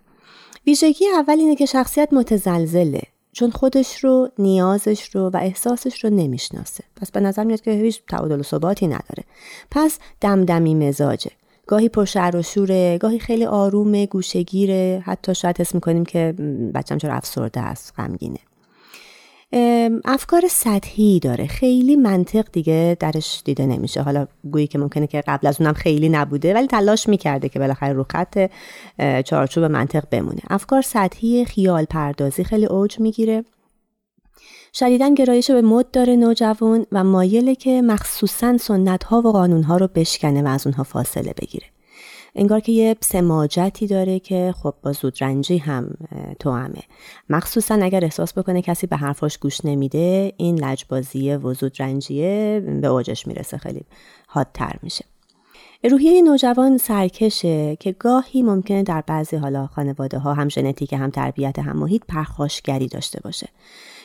ویژگی 0.67 1.05
اول 1.07 1.39
اینه 1.39 1.55
که 1.55 1.65
شخصیت 1.65 2.13
متزلزله 2.13 3.01
چون 3.31 3.51
خودش 3.51 4.03
رو 4.03 4.29
نیازش 4.39 5.09
رو 5.15 5.29
و 5.29 5.37
احساسش 5.37 6.03
رو 6.03 6.09
نمی‌شناسه. 6.09 6.83
پس 6.95 7.11
به 7.11 7.19
نظر 7.19 7.43
میاد 7.43 7.61
که 7.61 7.71
هیچ 7.71 8.01
تعادل 8.07 8.39
و 8.39 8.43
ثباتی 8.43 8.87
نداره. 8.87 9.23
پس 9.71 9.99
دمدمی 10.21 10.75
مزاجه. 10.75 11.31
گاهی 11.73 11.89
پرشر 11.89 12.31
و 12.35 12.41
شوره 12.41 12.97
گاهی 12.97 13.19
خیلی 13.19 13.45
آرومه 13.45 14.05
گوشگیره 14.05 15.03
حتی 15.05 15.35
شاید 15.35 15.61
اسم 15.61 15.77
می‌کنیم 15.77 16.05
که 16.05 16.33
بچم 16.75 16.97
چرا 16.97 17.13
افسرده 17.13 17.61
است 17.61 17.93
غمگینه. 17.97 18.39
افکار 20.05 20.41
سطحی 20.49 21.19
داره. 21.19 21.47
خیلی 21.47 21.95
منطق 21.95 22.45
دیگه 22.51 22.97
درش 22.99 23.41
دیده 23.45 23.65
نمیشه. 23.65 24.01
حالا 24.01 24.27
گویی 24.51 24.67
که 24.67 24.79
ممکنه 24.79 25.07
که 25.07 25.23
قبل 25.27 25.47
از 25.47 25.61
اونم 25.61 25.73
خیلی 25.73 26.09
نبوده 26.09 26.53
ولی 26.53 26.67
تلاش 26.67 27.09
می‌کرده 27.09 27.49
که 27.49 27.59
بالاخره 27.59 27.93
رو 27.93 28.05
خط 28.11 28.49
چارچوب 29.25 29.63
منطق 29.63 30.03
بمونه. 30.11 30.41
افکار 30.49 30.81
سطحی 30.81 31.45
خیال 31.45 31.85
پردازی 31.85 32.43
خیلی 32.43 32.65
اوج 32.65 32.99
می‌گیره. 32.99 33.43
شدیدن 34.75 35.13
گرایش 35.13 35.51
به 35.51 35.61
مد 35.61 35.91
داره 35.91 36.15
نوجوان 36.15 36.85
و 36.91 37.03
مایله 37.03 37.55
که 37.55 37.81
مخصوصا 37.81 38.57
سنت 38.57 39.03
ها 39.03 39.21
و 39.21 39.31
قانون 39.31 39.63
ها 39.63 39.77
رو 39.77 39.87
بشکنه 39.87 40.41
و 40.41 40.47
از 40.47 40.67
اونها 40.67 40.83
فاصله 40.83 41.33
بگیره. 41.41 41.65
انگار 42.35 42.59
که 42.59 42.71
یه 42.71 42.95
سماجتی 43.01 43.87
داره 43.87 44.19
که 44.19 44.53
خب 44.63 44.73
با 44.83 44.91
زودرنجی 44.91 45.57
هم 45.57 45.97
تو 46.39 46.51
همه 46.51 46.83
مخصوصا 47.29 47.75
اگر 47.75 48.03
احساس 48.03 48.37
بکنه 48.37 48.61
کسی 48.61 48.87
به 48.87 48.95
حرفاش 48.95 49.37
گوش 49.37 49.65
نمیده 49.65 50.33
این 50.37 50.59
لجبازیه 50.59 51.37
و 51.37 51.53
زودرنجیه 51.53 52.63
به 52.81 52.87
اوجش 52.87 53.27
می‌رسه 53.27 53.57
خیلی 53.57 53.81
حادتر 54.27 54.73
میشه. 54.81 55.05
روحیه 55.83 56.21
نوجوان 56.21 56.77
سرکشه 56.77 57.75
که 57.75 57.91
گاهی 57.91 58.43
ممکنه 58.43 58.83
در 58.83 59.03
بعضی 59.07 59.35
حالا 59.35 59.67
خانواده 59.67 60.19
ها 60.19 60.33
هم 60.33 60.49
ژنتیک 60.49 60.93
هم 60.93 61.09
تربیت 61.09 61.59
هم 61.59 61.77
محیط 61.77 62.03
پرخاشگری 62.07 62.87
داشته 62.87 63.19
باشه. 63.23 63.49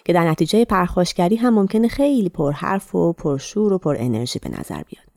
که 0.08 0.14
در 0.14 0.28
نتیجه 0.28 0.64
پرخاشگری 0.64 1.36
هم 1.36 1.54
ممکنه 1.54 1.88
خیلی 1.88 2.28
پر 2.28 2.52
حرف 2.52 2.94
و 2.94 3.12
پرشور 3.12 3.72
و 3.72 3.78
پر 3.78 3.96
انرژی 3.98 4.38
به 4.38 4.48
نظر 4.48 4.82
بیاد. 4.82 5.08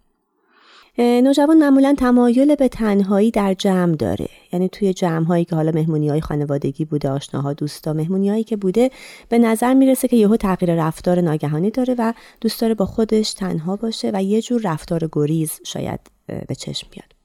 نوجوان 1.24 1.58
معمولا 1.58 1.96
تمایل 1.98 2.56
به 2.56 2.68
تنهایی 2.68 3.32
در 3.32 3.54
جمع 3.54 3.96
داره 3.96 4.28
یعنی 4.54 4.70
توی 4.70 4.94
جمع 4.94 5.26
هایی 5.26 5.46
که 5.46 5.56
حالا 5.56 5.72
مهمونی 5.72 6.10
های 6.10 6.22
خانوادگی 6.22 6.86
بوده 6.86 7.10
آشناها 7.10 7.54
دوستا 7.54 7.94
مهمونی 7.94 8.30
هایی 8.30 8.44
که 8.44 8.56
بوده 8.58 8.92
به 9.30 9.40
نظر 9.40 9.74
می‌رسه 9.74 10.08
که 10.08 10.16
یهو 10.16 10.38
تغییر 10.38 10.76
رفتار 10.76 11.22
ناگهانی 11.22 11.72
داره 11.72 11.96
و 11.98 12.14
دوست 12.42 12.62
داره 12.62 12.74
با 12.74 12.86
خودش 12.86 13.34
تنها 13.34 13.76
باشه 13.76 14.12
و 14.14 14.24
یه 14.24 14.42
جور 14.42 14.62
رفتار 14.64 15.10
گریز 15.12 15.60
شاید 15.64 16.00
به 16.48 16.56
چشم 16.56 16.88
بیاد 16.92 17.21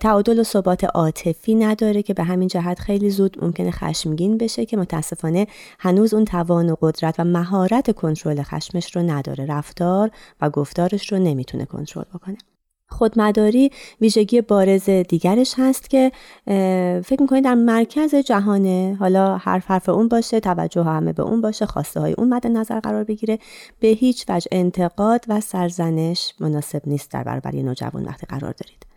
تعادل 0.00 0.40
و 0.40 0.42
ثبات 0.42 0.84
عاطفی 0.84 1.54
نداره 1.54 2.02
که 2.02 2.14
به 2.14 2.22
همین 2.22 2.48
جهت 2.48 2.78
خیلی 2.78 3.10
زود 3.10 3.44
ممکنه 3.44 3.70
خشمگین 3.70 4.38
بشه 4.38 4.66
که 4.66 4.76
متاسفانه 4.76 5.46
هنوز 5.78 6.14
اون 6.14 6.24
توان 6.24 6.70
و 6.70 6.76
قدرت 6.80 7.14
و 7.18 7.24
مهارت 7.24 7.94
کنترل 7.94 8.42
خشمش 8.42 8.96
رو 8.96 9.02
نداره 9.02 9.46
رفتار 9.46 10.10
و 10.40 10.50
گفتارش 10.50 11.12
رو 11.12 11.18
نمی‌تونه 11.18 11.64
کنترل 11.64 12.04
بکنه. 12.14 12.36
خودمداری 12.90 13.70
ویژگی 14.00 14.40
بارز 14.40 14.90
دیگرش 14.90 15.54
هست 15.58 15.90
که 15.90 16.12
فکر 17.04 17.20
می‌کنید 17.20 17.44
در 17.44 17.54
مرکز 17.54 18.14
جهانه 18.14 18.96
حالا 19.00 19.36
حرف 19.36 19.70
حرف 19.70 19.88
اون 19.88 20.08
باشه 20.08 20.40
توجه 20.40 20.84
همه 20.84 21.12
به 21.12 21.22
اون 21.22 21.40
باشه 21.40 21.66
خواسته 21.66 22.00
های 22.00 22.12
اون 22.12 22.28
مد 22.28 22.46
نظر 22.46 22.80
قرار 22.80 23.04
بگیره 23.04 23.38
به 23.80 23.88
هیچ 23.88 24.24
وجه 24.28 24.48
انتقاد 24.52 25.24
و 25.28 25.40
سرزنش 25.40 26.34
مناسب 26.40 26.82
نیست 26.86 27.10
در 27.10 27.22
برابر 27.22 27.54
نوجوان 27.54 28.04
وقتی 28.04 28.26
قرار 28.26 28.52
دارید. 28.52 28.87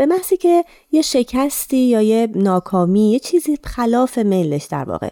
به 0.00 0.06
محضی 0.06 0.36
که 0.36 0.64
یه 0.92 1.02
شکستی 1.02 1.76
یا 1.76 2.02
یه 2.02 2.28
ناکامی 2.34 3.10
یه 3.10 3.18
چیزی 3.18 3.58
خلاف 3.64 4.18
میلش 4.18 4.64
در 4.64 4.84
واقع 4.84 5.08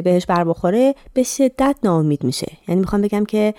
بهش 0.00 0.26
بر 0.26 0.44
بخوره 0.44 0.94
به 1.14 1.22
شدت 1.22 1.76
ناامید 1.82 2.24
میشه. 2.24 2.52
یعنی 2.68 2.80
می‌خوام 2.80 3.02
بگم 3.02 3.24
که 3.24 3.54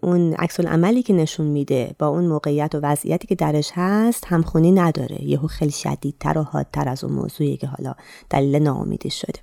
اون 0.00 0.34
عکس 0.34 0.60
عملی 0.60 1.02
که 1.02 1.12
نشون 1.12 1.46
میده 1.46 1.94
با 1.98 2.06
اون 2.06 2.24
موقعیت 2.24 2.74
و 2.74 2.80
وضعیتی 2.82 3.26
که 3.26 3.34
درش 3.34 3.70
هست 3.74 4.24
همخونی 4.26 4.72
نداره. 4.72 5.24
یهو 5.24 5.46
خیلی 5.46 5.72
شدیدتر 5.72 6.38
و 6.38 6.42
حادتر 6.42 6.88
از 6.88 7.04
اون 7.04 7.12
موضوعی 7.12 7.56
که 7.56 7.66
حالا 7.66 7.94
دلیل 8.30 8.56
ناامیدی 8.56 9.10
شده. 9.10 9.40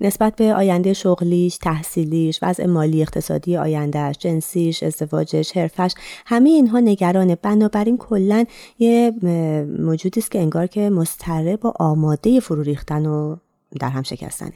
نسبت 0.00 0.36
به 0.36 0.54
آینده 0.54 0.92
شغلیش، 0.92 1.56
تحصیلیش، 1.56 2.38
وضع 2.42 2.66
مالی 2.66 3.02
اقتصادی 3.02 3.56
آیندهش، 3.56 4.16
جنسیش، 4.18 4.82
ازدواجش، 4.82 5.56
حرفش 5.56 5.94
همه 6.26 6.50
اینها 6.50 6.80
نگرانه. 6.80 7.36
بنابراین 7.36 7.98
کلا 7.98 8.44
یه 8.78 9.12
موجودی 9.78 10.20
است 10.20 10.30
که 10.30 10.38
انگار 10.38 10.66
که 10.66 10.90
مضطرب 10.90 11.64
و 11.64 11.72
آماده 11.80 12.40
فرو 12.40 12.62
ریختن 12.62 13.06
و 13.06 13.36
در 13.80 13.88
هم 13.88 14.02
شکستنه. 14.02 14.52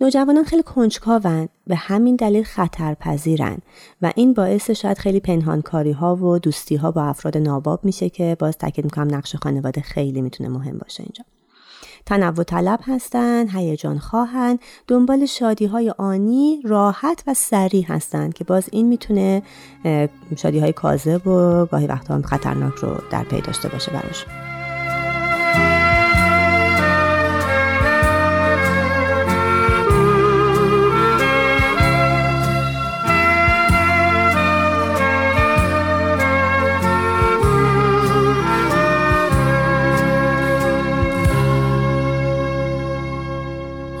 نوجوانان 0.00 0.44
خیلی 0.44 0.62
کنجکاون 0.62 1.48
به 1.66 1.76
همین 1.76 2.16
دلیل 2.16 2.44
خطرپذیرن 2.44 3.58
و 4.02 4.12
این 4.16 4.34
باعث 4.34 4.70
شاید 4.70 4.98
خیلی 4.98 5.20
پنهانکاری 5.20 5.92
ها 5.92 6.16
و 6.16 6.38
دوستی 6.38 6.76
ها 6.76 6.90
با 6.90 7.02
افراد 7.02 7.38
ناباب 7.38 7.84
میشه 7.84 8.08
که 8.08 8.36
باز 8.38 8.58
تاکید 8.58 8.84
می‌کنم 8.84 9.14
نقش 9.14 9.36
خانواده 9.36 9.80
خیلی 9.80 10.22
می‌تونه 10.22 10.48
مهم 10.48 10.78
باشه 10.78 11.02
اینجا. 11.02 11.24
تنوع 12.06 12.44
طلب 12.44 12.80
هستند 12.82 13.48
هیجان 13.54 13.98
خواهند 13.98 14.58
دنبال 14.88 15.26
شادی 15.26 15.66
های 15.66 15.90
آنی 15.98 16.62
راحت 16.64 17.24
و 17.26 17.34
سریع 17.34 17.84
هستند 17.84 18.34
که 18.34 18.44
باز 18.44 18.68
این 18.72 18.88
می‌تونه 18.88 19.42
شادی 20.36 20.58
های 20.58 20.72
کاذب 20.72 21.26
و 21.26 21.66
گاهی 21.66 21.86
وقتا 21.86 22.14
هم 22.14 22.22
خطرناک 22.22 22.74
رو 22.74 22.96
در 23.10 23.24
پی 23.24 23.40
داشته 23.40 23.68
باشه 23.68 23.92
براشون. 23.92 24.51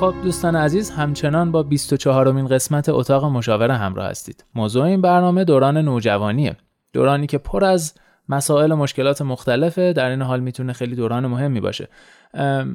خب 0.02 0.14
دوستان 0.22 0.56
عزیز 0.56 0.90
همچنان 0.90 1.52
با 1.52 1.62
24 1.62 2.32
مین 2.32 2.46
قسمت 2.46 2.88
اتاق 2.88 3.24
مشاوره 3.24 3.74
همراه 3.74 4.06
هستید. 4.06 4.44
موضوع 4.54 4.84
این 4.84 5.00
برنامه 5.00 5.44
دوران 5.44 5.78
نوجوانیه. 5.78 6.56
دورانی 6.92 7.26
که 7.26 7.38
پر 7.38 7.64
از 7.64 7.94
مسائل 8.28 8.72
و 8.72 8.76
مشکلات 8.76 9.22
مختلفه 9.22 9.92
در 9.92 10.10
این 10.10 10.22
حال 10.22 10.40
می‌تونه 10.40 10.72
خیلی 10.72 10.96
دوران 10.96 11.26
مهمی 11.26 11.60
باشه. 11.60 11.88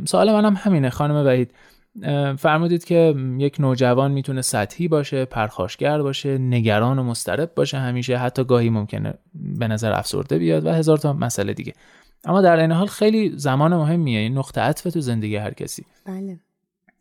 سوال 0.06 0.32
منم 0.34 0.56
همینه 0.58 0.90
خانم 0.90 1.26
وحید 1.26 1.54
فرمودید 2.38 2.84
که 2.86 3.16
یک 3.38 3.60
نوجوان 3.60 4.12
می‌تونه 4.12 4.42
سطحی 4.42 4.88
باشه، 4.88 5.26
پرخاشگر 5.26 6.02
باشه، 6.02 6.38
نگران 6.38 7.00
و 7.00 7.04
مسترب 7.04 7.56
باشه 7.56 7.78
همیشه 7.78 8.18
حتی 8.18 8.44
گاهی 8.44 8.70
ممکنه 8.70 9.14
به 9.34 9.68
نظر 9.68 9.92
افسرده 9.92 10.38
بیاد 10.38 10.66
و 10.66 10.70
هزار 10.70 10.98
تا 10.98 11.14
مسئله 11.14 11.54
دیگه. 11.54 11.74
اما 12.26 12.42
در 12.42 12.60
این 12.60 12.72
حال 12.72 12.88
خیلی 12.88 13.34
زمان 13.38 13.76
مهمیه 13.76 14.20
این 14.20 14.38
نقطه 14.38 14.62
عطف 14.62 14.84
تو 14.84 15.02
زندگی 15.02 15.36
هر 15.36 15.54
کسی. 15.54 15.86
بله. 16.06 16.40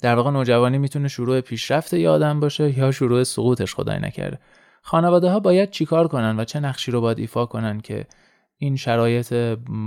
در 0.01 0.15
واقع 0.15 0.31
نوجوانی 0.31 0.79
می‌تونه 0.79 1.09
شروع 1.09 1.41
پیشرفت 1.41 1.95
یه 1.95 2.09
آدم 2.09 2.41
باشه 2.41 2.79
یا 2.79 2.93
شروع 2.93 3.23
سقوطش 3.25 3.75
خدای 3.75 3.99
نکرده. 3.99 4.39
خانواده 4.83 5.31
ها 5.31 5.41
باید 5.41 5.71
چیکار 5.71 6.09
کنن 6.09 6.41
و 6.41 6.45
چه 6.45 6.61
نقشی 6.61 6.91
رو 6.91 7.01
باید 7.01 7.19
ایفا 7.19 7.47
کنن 7.47 7.81
که 7.81 8.07
این 8.59 8.77
شرایط 8.77 9.33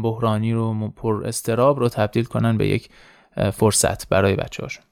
بحرانی 0.04 0.54
رو 0.54 0.90
پر 0.90 1.28
استراب 1.28 1.80
رو 1.80 1.90
تبدیل 1.90 2.26
کنن 2.26 2.58
به 2.58 2.68
یک 2.68 2.90
فرصت 3.54 4.10
برای 4.10 4.36
بچه 4.36 4.64
هاشون 4.64 4.84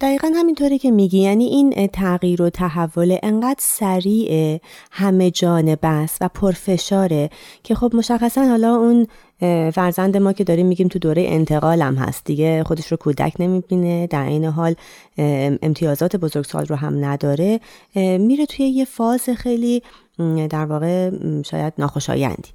دقیقا 0.00 0.32
همینطوره 0.36 0.78
که 0.78 0.90
میگی 0.90 1.18
یعنی 1.18 1.44
این 1.44 1.86
تغییر 1.86 2.42
و 2.42 2.50
تحول 2.50 3.18
انقدر 3.22 3.58
سریع 3.58 4.58
همه 4.90 5.30
جانب 5.30 5.78
است 5.82 6.18
و 6.20 6.28
پرفشاره 6.28 7.30
که 7.62 7.74
خب 7.74 7.96
مشخصا 7.96 8.44
حالا 8.44 8.76
اون 8.76 9.06
فرزند 9.70 10.16
ما 10.16 10.32
که 10.32 10.44
داریم 10.44 10.66
میگیم 10.66 10.88
تو 10.88 10.98
دوره 10.98 11.24
انتقال 11.28 11.82
هم 11.82 11.94
هست 11.94 12.24
دیگه 12.24 12.64
خودش 12.64 12.86
رو 12.86 12.96
کودک 12.96 13.32
نمی‌بینه 13.38 14.06
در 14.06 14.26
این 14.26 14.44
حال 14.44 14.74
امتیازات 15.62 16.16
بزرگسال 16.16 16.66
رو 16.66 16.76
هم 16.76 17.04
نداره. 17.04 17.60
میره 17.94 18.46
توی 18.46 18.66
یه 18.66 18.84
فاز 18.84 19.28
خیلی 19.30 19.82
در 20.50 20.64
واقع 20.64 21.10
شاید 21.42 21.72
ناخوشایندی. 21.78 22.50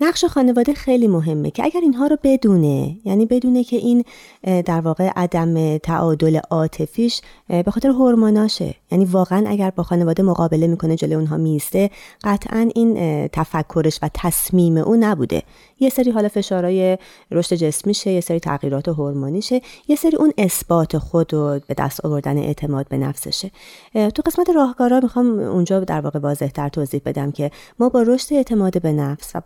نقش 0.00 0.24
خانواده 0.24 0.74
خیلی 0.74 1.08
مهمه 1.08 1.50
که 1.50 1.64
اگر 1.64 1.80
اینها 1.80 2.06
رو 2.06 2.16
بدونه 2.22 2.96
یعنی 3.04 3.26
بدونه 3.26 3.64
که 3.64 3.76
این 3.76 4.04
در 4.44 4.80
واقع 4.80 5.10
عدم 5.16 5.78
تعادل 5.78 6.40
عاطفیش 6.50 7.20
به 7.48 7.70
خاطر 7.70 7.88
هورموناشه. 7.88 8.74
یعنی 8.92 9.04
واقعا 9.04 9.44
اگر 9.48 9.70
با 9.70 9.82
خانواده 9.82 10.22
مقابله 10.22 10.66
می‌کنه 10.66 10.96
جلوی 10.96 11.14
اونها 11.14 11.36
میسته 11.36 11.90
قطعا 12.24 12.70
این 12.74 13.28
تفکرش 13.28 13.98
و 14.02 14.10
تصمیم 14.14 14.76
او 14.76 14.96
نبوده. 14.96 15.42
یه 15.80 15.88
سری 15.88 16.10
حالا 16.10 16.28
فشارهای 16.28 16.98
رشد 17.30 17.56
جسمیشه 17.56 18.10
یه 18.10 18.20
سری 18.20 18.40
تغییرات 18.40 18.88
هورمونیشه 18.88 19.60
یه 19.88 19.96
سری 19.96 20.16
اون 20.16 20.32
اثبات 20.38 20.98
خود 20.98 21.34
و 21.34 21.60
به 21.66 21.74
دست 21.74 22.04
آوردن 22.04 22.38
اعتماد 22.38 22.88
به 22.88 22.96
نفسشه. 22.96 23.50
تو 23.94 24.22
قسمت 24.26 24.50
راهکارا 24.50 25.00
می‌خوام 25.00 25.38
اونجا 25.38 25.80
در 25.80 26.00
واقع 26.00 26.18
واضحتر 26.18 26.68
توضیح 26.68 27.00
بدم 27.04 27.30
که 27.30 27.50
ما 27.78 27.88
با 27.88 28.02
رشد 28.02 28.34
اعتماد 28.34 28.82
به 28.82 28.92
نفس 28.92 29.32
و 29.34 29.40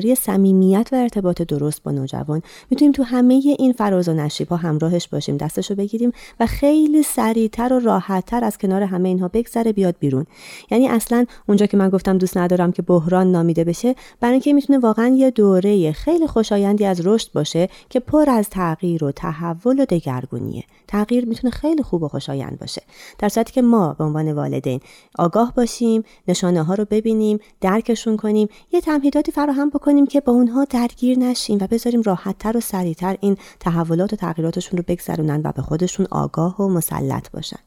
برقراری 0.00 0.14
صمیمیت 0.14 0.88
و 0.92 0.96
ارتباط 0.96 1.42
درست 1.42 1.82
با 1.82 1.90
نوجوان. 1.90 2.42
می‌تونیم 2.70 2.92
تو 2.92 3.02
همه 3.02 3.34
این 3.34 3.72
فراز 3.72 4.08
و 4.08 4.12
نشیب 4.12 4.52
همراهش 4.52 5.08
باشیم. 5.08 5.36
دستشو 5.36 5.74
بگیریم 5.74 6.12
و 6.40 6.46
خیلی 6.46 7.02
سریعتر 7.02 7.72
و 7.72 7.78
راحتتر 7.78 8.44
از 8.44 8.58
کنار 8.58 8.82
همه 8.82 9.08
اینها 9.08 9.28
بگذره 9.28 9.72
بیاد 9.72 9.94
بیرون. 10.00 10.26
یعنی 10.70 10.88
اصلا 10.88 11.26
اونجا 11.48 11.66
که 11.66 11.76
من 11.76 11.88
گفتم 11.88 12.18
دوست 12.18 12.36
ندارم 12.36 12.72
که 12.72 12.82
بحران 12.82 13.32
نامیده 13.32 13.64
بشه 13.64 13.94
برای 14.20 14.32
اینکه 14.32 14.52
می‌تونه 14.52 14.78
واقعا 14.78 15.08
یه 15.08 15.30
دوره 15.30 15.92
خیلی 15.92 16.26
خوشایندی 16.26 16.84
از 16.84 17.06
رشد 17.06 17.32
باشه 17.32 17.68
که 17.88 18.00
پر 18.00 18.30
از 18.30 18.50
تغییر 18.50 19.04
و 19.04 19.12
تحول 19.12 19.80
و 19.80 19.84
دگرگونیه. 19.84 20.64
تغییر 20.88 21.24
می‌تونه 21.24 21.50
خیلی 21.50 21.82
خوب 21.82 22.02
و 22.02 22.08
خوشایند 22.08 22.58
باشه. 22.58 22.82
در 23.18 23.28
صورتی 23.28 23.52
که 23.52 23.62
ما 23.62 23.92
به 23.98 24.04
عنوان 24.04 24.32
والدین 24.32 24.80
آگاه 25.18 25.52
باشیم 25.56 26.02
نشانه 26.28 26.62
ها 26.62 26.74
رو 26.74 26.84
ببینیم 26.90 27.38
درکشون 27.60 28.16
کنیم 28.16 28.48
یه 28.72 28.80
تمهیداتی 28.80 29.32
فراهم 29.32 29.70
بکنیم 29.70 29.89
که 30.10 30.20
با 30.20 30.32
اونها 30.32 30.64
درگیر 30.64 31.18
نشیم 31.18 31.58
و 31.60 31.66
بذاریم 31.66 32.02
راحتتر 32.02 32.56
و 32.56 32.60
سریعتر 32.60 33.16
این 33.20 33.36
تحولات 33.60 34.12
و 34.12 34.16
تغییراتشون 34.16 34.76
رو 34.76 34.84
بگذرونن 34.88 35.40
و 35.44 35.52
به 35.52 35.62
خودشون 35.62 36.06
آگاه 36.10 36.62
و 36.62 36.68
مسلط 36.68 37.30
باشن. 37.30 37.58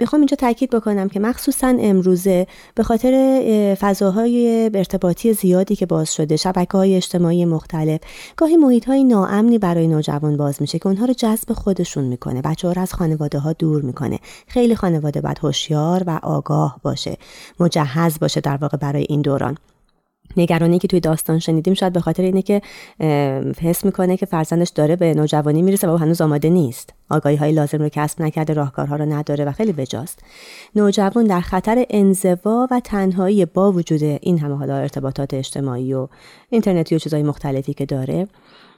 می‌خوام 0.00 0.20
اینجا 0.22 0.36
تاکید 0.36 0.70
بکنم 0.70 1.08
که 1.08 1.20
مخصوصا 1.20 1.76
امروزه 1.80 2.46
به 2.74 2.82
خاطر 2.82 3.76
فضاهای 3.80 4.70
ارتباطی 4.74 5.32
زیادی 5.32 5.76
که 5.76 5.86
باز 5.86 6.14
شده 6.14 6.36
شبکه 6.36 6.78
های 6.78 6.96
اجتماعی 6.96 7.44
مختلف 7.44 8.00
گاهی 8.36 8.56
محیط 8.56 8.84
های 8.88 9.04
ناامنی 9.04 9.58
برای 9.58 9.88
نوجوان 9.88 10.36
باز 10.36 10.56
میشه 10.60 10.78
که 10.78 10.86
اونها 10.86 11.04
رو 11.04 11.14
جذب 11.14 11.52
خودشون 11.52 12.04
می‌کنه. 12.04 12.42
بچه 12.42 12.68
ها 12.68 12.72
رو 12.72 12.82
از 12.82 12.94
خانواده 12.94 13.38
ها 13.38 13.52
دور 13.52 13.82
می‌کنه. 13.82 14.18
خیلی 14.46 14.74
خانواده 14.74 15.20
باید 15.20 15.38
هوشیار 15.38 16.04
و 16.06 16.20
آگاه 16.22 16.80
باشه 16.82 17.16
مجهز 17.60 18.18
باشه 18.18 18.40
در 18.40 18.56
واقع 18.56 18.76
برای 18.76 19.06
این 19.08 19.20
دوران. 19.20 19.56
نگرانی 20.36 20.78
که 20.78 20.88
توی 20.88 21.00
داستان 21.00 21.38
شنیدیم 21.38 21.74
شاید 21.74 21.92
به 21.92 22.00
خاطر 22.00 22.22
اینه 22.22 22.42
که 22.42 22.62
حس 23.60 23.84
می‌کنه 23.84 24.16
که 24.16 24.26
فرزندش 24.26 24.68
داره 24.68 24.96
به 24.96 25.14
نوجوانی 25.14 25.62
می‌رسه 25.62 25.88
و 25.88 25.96
هنوز 25.96 26.20
آماده 26.20 26.50
نیست. 26.50 26.94
آگاهی 27.10 27.36
های 27.36 27.52
لازم 27.52 27.78
رو 27.78 27.88
کسب 27.88 28.22
نکرده 28.22 28.52
راهکارها 28.52 28.96
رو 28.96 29.04
نداره 29.04 29.44
و 29.44 29.52
خیلی 29.52 29.72
بجاست. 29.72 30.18
نوجوان 30.76 31.24
در 31.24 31.40
خطر 31.40 31.84
انزوا 31.90 32.68
و 32.70 32.80
تنهایی 32.84 33.44
با 33.44 33.72
وجود 33.72 34.02
این 34.02 34.38
همه 34.38 34.56
حالا 34.56 34.76
ارتباطات 34.76 35.34
اجتماعی 35.34 35.94
و 35.94 36.08
اینترنتی 36.50 36.96
و 36.96 36.98
چیزهای 36.98 37.22
مختلفی 37.22 37.74
که 37.74 37.86
داره 37.86 38.28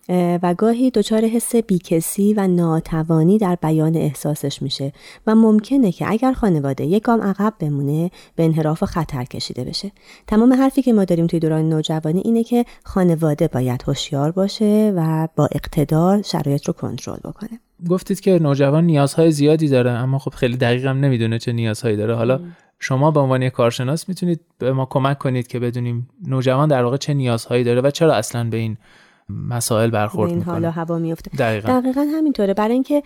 و 0.08 0.54
گاهی 0.58 0.90
دچار 0.90 1.24
حس 1.24 1.56
بیکسی 1.56 2.34
و 2.34 2.46
ناتوانی 2.46 3.38
در 3.38 3.54
بیان 3.62 3.96
احساسش 3.96 4.62
میشه 4.62 4.92
و 5.26 5.34
ممکنه 5.34 5.92
که 5.92 6.10
اگر 6.10 6.32
خانواده 6.32 6.84
یک 6.84 7.02
گام 7.02 7.22
عقب 7.22 7.54
بمونه 7.58 8.10
به 8.36 8.44
انحراف 8.44 8.82
و 8.82 8.86
خطر 8.86 9.24
کشیده 9.24 9.64
بشه. 9.64 9.92
تمام 10.26 10.52
حرفی 10.52 10.82
که 10.82 10.92
ما 10.92 11.04
داریم 11.04 11.26
توی 11.26 11.40
دوران 11.40 11.68
نوجوانی 11.68 12.22
اینه 12.24 12.44
که 12.44 12.64
خانواده 12.84 13.48
باید 13.48 13.84
هوشیار 13.86 14.30
باشه 14.30 14.92
و 14.96 15.28
با 15.36 15.48
اقتدار 15.52 16.22
شرایط 16.22 16.66
رو 16.66 16.72
کنترل 16.72 17.18
بکنه. 17.24 17.60
گفتید 17.90 18.20
که 18.20 18.38
نوجوان 18.38 18.84
نیازهای 18.84 19.32
زیادی 19.32 19.68
داره 19.68 19.90
اما 19.90 20.18
خب 20.18 20.30
خیلی 20.30 20.56
دقیق 20.56 20.86
هم 20.86 21.00
نمی‌دونه 21.00 21.38
چه 21.38 21.52
نیازهایی 21.52 21.96
داره. 21.96 22.14
حالا 22.14 22.40
شما 22.78 23.10
به 23.10 23.20
عنوان 23.20 23.42
یک 23.42 23.52
کارشناس 23.52 24.08
می‌تونید 24.08 24.40
به 24.58 24.72
ما 24.72 24.86
کمک 24.90 25.18
کنید 25.18 25.46
که 25.46 25.58
بدونیم 25.58 26.08
نوجوان 26.26 26.68
در 26.68 26.84
واقع 26.84 26.96
چه 26.96 27.14
نیازهایی 27.14 27.64
داره 27.64 27.80
و 27.80 27.90
چرا 27.90 28.14
اصلا 28.14 28.50
به 28.50 28.56
این 28.56 28.76
مسائل 29.28 29.90
برخورد 29.90 30.28
این 30.28 30.38
می‌کنه. 30.38 30.54
حالا 30.54 30.70
هوا 30.70 30.98
میفته 30.98 31.30
دقیقا. 31.38 31.80
دقیقا 31.80 32.00
همینطوره. 32.00 32.54
برای 32.54 32.72
اینکه 32.72 33.02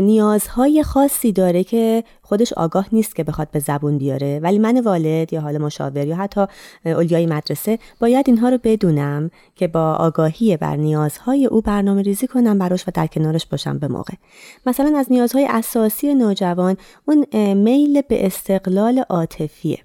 نیازهای 0.00 0.82
خاصی 0.82 1.32
داره 1.32 1.64
که 1.64 2.04
خودش 2.22 2.52
آگاه 2.52 2.86
نیست 2.92 3.16
که 3.16 3.24
بخواد 3.24 3.50
به 3.50 3.58
زبون 3.58 3.98
بیاره. 3.98 4.40
ولی 4.42 4.58
من 4.58 4.80
والد 4.80 5.32
یا 5.32 5.40
حالا 5.40 5.58
مشاور 5.58 6.06
یا 6.06 6.16
حتی 6.16 6.46
اولیای 6.84 7.26
مدرسه 7.26 7.78
باید 8.00 8.24
اینها 8.28 8.48
رو 8.48 8.58
بدونم 8.64 9.30
که 9.56 9.68
با 9.68 9.92
آگاهی 9.92 10.56
بر 10.56 10.76
نیازهای 10.76 11.46
او 11.46 11.60
برنامه 11.60 12.02
ریزی 12.02 12.26
کنم 12.26 12.58
براش 12.58 12.88
و 12.88 12.90
در 12.94 13.06
کنارش 13.06 13.46
باشم 13.46 13.78
به 13.78 13.88
موقع. 13.88 14.14
مثلا 14.66 14.98
از 14.98 15.12
نیازهای 15.12 15.46
اساسی 15.50 16.14
نوجوان 16.14 16.76
اون 17.04 17.26
میل 17.54 18.00
به 18.00 18.26
استقلال 18.26 19.04
عاطفیه. 19.08 19.78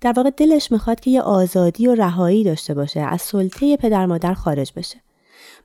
در 0.00 0.12
واقع 0.12 0.30
دلش 0.30 0.72
می‌خواد 0.72 1.00
که 1.00 1.10
یه 1.10 1.22
آزادی 1.22 1.86
و 1.86 1.94
رهایی 1.94 2.44
داشته 2.44 2.74
باشه 2.74 3.00
از 3.00 3.22
سلطه 3.22 3.76
پدر 3.76 4.06
مادر 4.06 4.34
خارج 4.34 4.72
بشه. 4.76 5.01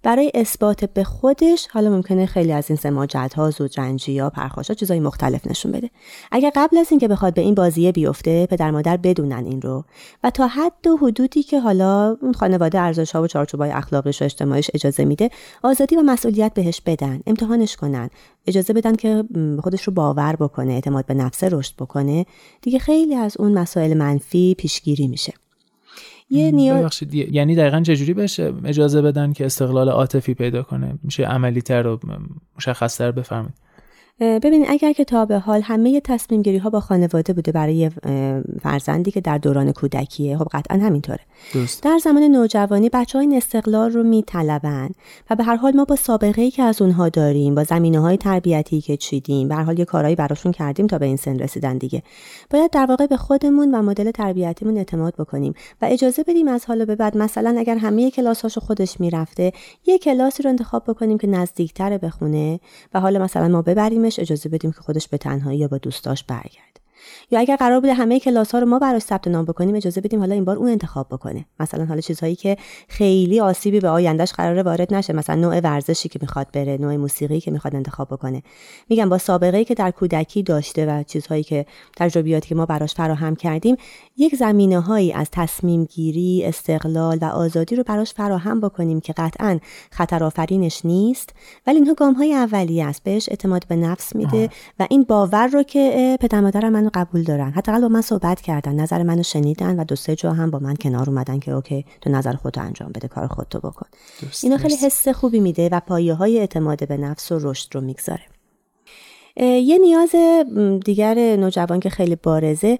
برای 0.08 0.32
اثبات 0.34 0.86
به 0.86 1.04
خودش 1.04 1.67
حالا 1.67 1.89
ممکنه 1.89 2.26
خیلی 2.26 2.52
از 2.52 2.70
این 2.70 2.78
سماجت 2.78 3.34
ها 3.36 3.50
زودرنجی 3.50 4.20
ها 4.20 4.30
پرخاشا 4.30 4.74
چیزای 4.74 5.00
مختلف 5.00 5.48
نشون 5.48 5.72
بده. 5.72 5.89
اگر 6.32 6.52
قبل 6.56 6.78
از 6.78 6.88
اینکه 6.91 7.08
بخواد 7.08 7.34
به 7.34 7.41
این 7.41 7.56
بازیه 7.56 7.91
بیفته 7.91 8.46
پدر 8.46 8.72
مادر 8.72 8.98
بدونن 8.98 9.46
این 9.46 9.62
رو 9.62 9.84
و 10.24 10.30
تا 10.30 10.48
حد 10.48 10.88
و 10.88 10.98
حدودی 10.98 11.43
که 11.43 11.60
حالا 11.60 12.17
اون 12.22 12.34
خانواده 12.34 12.80
ارزش 12.80 13.12
ها 13.12 13.22
و 13.22 13.28
چارچوبای 13.28 13.72
اخلاقیش 13.72 14.22
و 14.22 14.26
اجتماعیش 14.26 14.72
اجازه 14.74 15.06
میده 15.06 15.30
آزادی 15.63 15.96
و 15.96 16.02
مسئولیت 16.02 16.54
بهش 16.54 16.82
بدن 16.86 17.20
امتحانش 17.28 17.76
کنن 17.76 18.10
اجازه 18.46 18.74
بدن 18.74 18.96
که 18.96 19.24
خودش 19.63 19.84
رو 19.84 19.93
باور 19.93 20.36
بکنه 20.36 20.74
اعتماد 20.74 21.06
به 21.06 21.13
نفسه 21.13 21.50
رشد 21.50 21.76
بکنه 21.76 22.26
دیگه 22.62 22.80
خیلی 22.80 23.15
از 23.15 23.38
اون 23.39 23.54
مسائل 23.58 23.98
منفی 23.98 24.56
پیشگیری 24.58 25.08
میشه. 25.08 25.34
یه 26.30 26.52
نیاز 26.52 27.04
یعنی 27.12 27.56
دقیقا 27.56 27.82
چجوری 27.82 28.13
بشه؟ 28.13 28.54
اجازه 28.66 29.02
بدن 29.02 29.34
که 29.34 29.46
استقلال 29.46 29.90
عاطفی 29.90 30.34
پیدا 30.34 30.63
کنه؟ 30.63 31.00
میشه 31.04 31.24
عملی 31.24 31.62
تر 31.62 31.88
و 31.88 32.00
مشخص 32.58 32.98
تر 32.98 33.12
بفرمایید 33.12 33.67
ببینید 34.20 34.68
اگر 34.70 34.94
که 34.94 35.04
تا 35.04 35.26
به 35.26 35.40
حال 35.40 35.62
همه 35.62 36.02
تصمیم 36.02 36.42
گیری 36.42 36.58
ها 36.58 36.70
با 36.70 36.80
خانواده 36.80 37.34
بوده 37.34 37.52
برای 37.52 37.92
فرزندی 38.62 39.12
که 39.12 39.22
در 39.22 39.38
دوران 39.38 39.72
کودکیه 39.72 40.38
خب 40.38 40.48
قطعا 40.52 40.78
همینطوره 40.78 41.20
دوست. 41.54 41.84
در 41.84 41.98
زمان 41.98 42.24
نوجوانی 42.24 42.90
بچه 42.90 43.18
های 43.18 43.28
این 43.28 43.38
استقلال 43.38 43.92
رو 43.92 44.04
میطلبن 44.04 44.90
و 45.30 45.36
به 45.36 45.44
هر 45.44 45.56
حال 45.56 45.76
ما 45.76 45.86
با 45.86 45.96
سابقه 45.96 46.42
ای 46.42 46.52
که 46.52 46.64
از 46.64 46.82
اونها 46.82 47.10
داریم 47.10 47.56
با 47.56 47.64
زمینه 47.64 48.00
های 48.00 48.18
تربیتی 48.18 48.82
که 48.82 48.98
چیدیم 48.98 49.48
به 49.48 49.56
هر 49.56 49.64
حال 49.64 49.80
یه 49.80 49.86
کارهایی 49.86 50.16
براشون 50.16 50.52
کردیم 50.52 50.88
تا 50.88 50.98
به 50.98 51.06
این 51.06 51.18
سن 51.18 51.40
رسیدن 51.40 51.78
دیگه 51.78 52.04
باید 52.50 52.72
در 52.72 52.86
واقع 52.86 53.06
به 53.06 53.18
خودمون 53.18 53.76
و 53.76 53.82
مدل 53.82 54.12
تربیتیمون 54.12 54.78
اعتماد 54.78 55.16
بکنیم 55.16 55.54
و 55.82 55.86
اجازه 55.86 56.24
بدیم 56.24 56.48
از 56.48 56.66
حالا 56.66 56.86
به 56.86 56.96
بعد 56.96 57.18
مثلا 57.18 57.56
اگر 57.60 57.78
همه 57.78 58.12
کلاساشو 58.12 58.62
خودش 58.62 59.00
می‌رفته 59.00 59.52
یه 59.86 60.00
کلاسی 60.00 60.44
رو 60.44 60.50
انتخاب 60.50 60.84
بکنیم 60.88 61.18
که 61.18 61.28
نزدیکتر 61.28 61.98
بخونه 61.98 62.60
و 62.94 63.00
حالا 63.00 63.24
مثلا 63.24 63.48
ما 63.48 63.62
ببریم 63.62 64.07
اجازه 64.20 64.50
بدیم 64.50 64.72
که 64.72 64.82
خودش 64.82 65.08
به 65.08 65.17
تنهایی 65.17 65.60
یا 65.60 65.67
با 65.67 65.78
دوستاش 65.78 66.24
برگرده. 66.24 66.82
یا 67.32 67.39
اگر 67.39 67.56
قرار 67.56 67.80
بوده 67.80 67.93
همه 67.93 68.20
کلاس 68.20 68.52
ها 68.52 68.60
رو 68.60 68.65
ما 68.65 68.80
براش 68.80 69.02
ثبت 69.02 69.28
نام 69.28 69.46
بکنیم 69.46 69.76
اجازه 69.76 70.02
بدیم 70.02 70.20
حالا 70.20 70.36
این 70.36 70.46
بار 70.46 70.56
اون 70.56 70.70
انتخاب 70.70 71.08
بکنه. 71.12 71.46
مثلا 71.60 71.86
حالا 71.86 72.02
چیزهایی 72.02 72.36
که 72.36 72.58
خیلی 72.88 73.39
آسیبی 73.39 73.80
به 73.80 73.89
آیندهش 73.89 74.34
قراره 74.34 74.63
وارد 74.63 74.93
نشه. 74.93 75.13
مثلا 75.13 75.36
نوع 75.36 75.60
ورزشی 75.60 76.10
که 76.10 76.20
می‌خواد 76.22 76.48
بره 76.54 76.78
نوع 76.78 76.96
موسیقی 76.96 77.39
که 77.39 77.52
می‌خواد 77.52 77.76
انتخاب 77.76 78.08
بکنه. 78.08 78.43
میگم 78.89 79.10
با 79.10 79.17
سابقه 79.17 79.58
ای 79.58 79.65
که 79.65 79.76
در 79.76 79.91
کودکی 79.91 80.43
داشته 80.43 80.86
و 80.86 81.04
چیزهایی 81.04 81.43
که 81.43 81.65
تجربیاتی 81.98 82.50
که 82.50 82.56
ما 82.56 82.65
براش 82.65 82.93
فراهم 82.93 83.36
کردیم 83.36 83.76
یک 84.17 84.36
زمینه 84.36 84.80
هایی 84.80 85.13
از 85.13 85.28
تصمیم 85.32 85.86
گیری 85.86 86.43
استقلال 86.46 87.17
و 87.22 87.26
آزادی 87.26 87.76
رو 87.76 87.84
براش 87.84 88.13
فراهم 88.13 88.62
بکنیم 88.62 89.00
که 89.00 89.13
قطعا 89.13 89.60
خطر 89.91 90.24
آفرینش 90.24 90.86
نیست 90.86 91.30
ولی 91.67 91.78
اینها 91.78 91.93
گام 91.93 92.13
های 92.13 92.34
اولیه 92.34 92.86
است. 92.86 93.04
بهش 93.04 93.30
اعتماد 93.30 93.67
به 93.67 93.76
نفس 93.76 94.15
میده 94.15 94.50
و 94.80 94.88
این 94.89 95.04
باور 95.04 95.48
رو 95.48 95.63
که 95.63 96.17
پدر 96.22 96.41
مادر 96.41 96.70
منو 96.70 96.89
قبول 96.98 97.24
دارن. 97.24 97.52
حداقل 97.52 97.82
با 97.82 97.88
من 97.88 98.02
صحبت 98.02 98.42
کردن. 98.42 98.76
نظر 98.76 99.04
منو 99.04 99.24
شنیدن 99.24 99.80
و 99.80 99.84
دو 99.84 99.96
سه 99.96 100.16
جا 100.16 100.34
هم 100.34 100.52
با 100.52 100.60
من 100.60 100.76
کنار 100.76 101.10
اومدن 101.10 101.40
که 101.40 101.52
اوکی 101.52 101.86
تو 102.02 102.10
نظر 102.10 102.34
خودتو 102.34 102.62
انجام 102.62 102.92
بده 102.92 103.08
کار 103.08 103.28
خودتو 103.28 103.60
بکن. 103.60 103.88
اینا 104.44 104.58
خیلی 104.58 104.76
حس 104.76 105.08
خوبی 105.08 105.40
میده 105.40 105.70
و 105.72 105.80
پایه 105.80 106.14
های 106.14 106.40
اعتماد 106.40 106.88
به 106.88 106.98
نفس 106.98 107.32
و 107.32 107.40
رشد 107.42 107.76
رو 107.76 107.82
می‌گذاره. 107.82 108.24
یه 109.40 109.78
نیاز 109.78 110.16
دیگر 110.86 111.36
نوجوان 111.36 111.80
که 111.80 111.90
خیلی 111.90 112.16
بارزه 112.16 112.80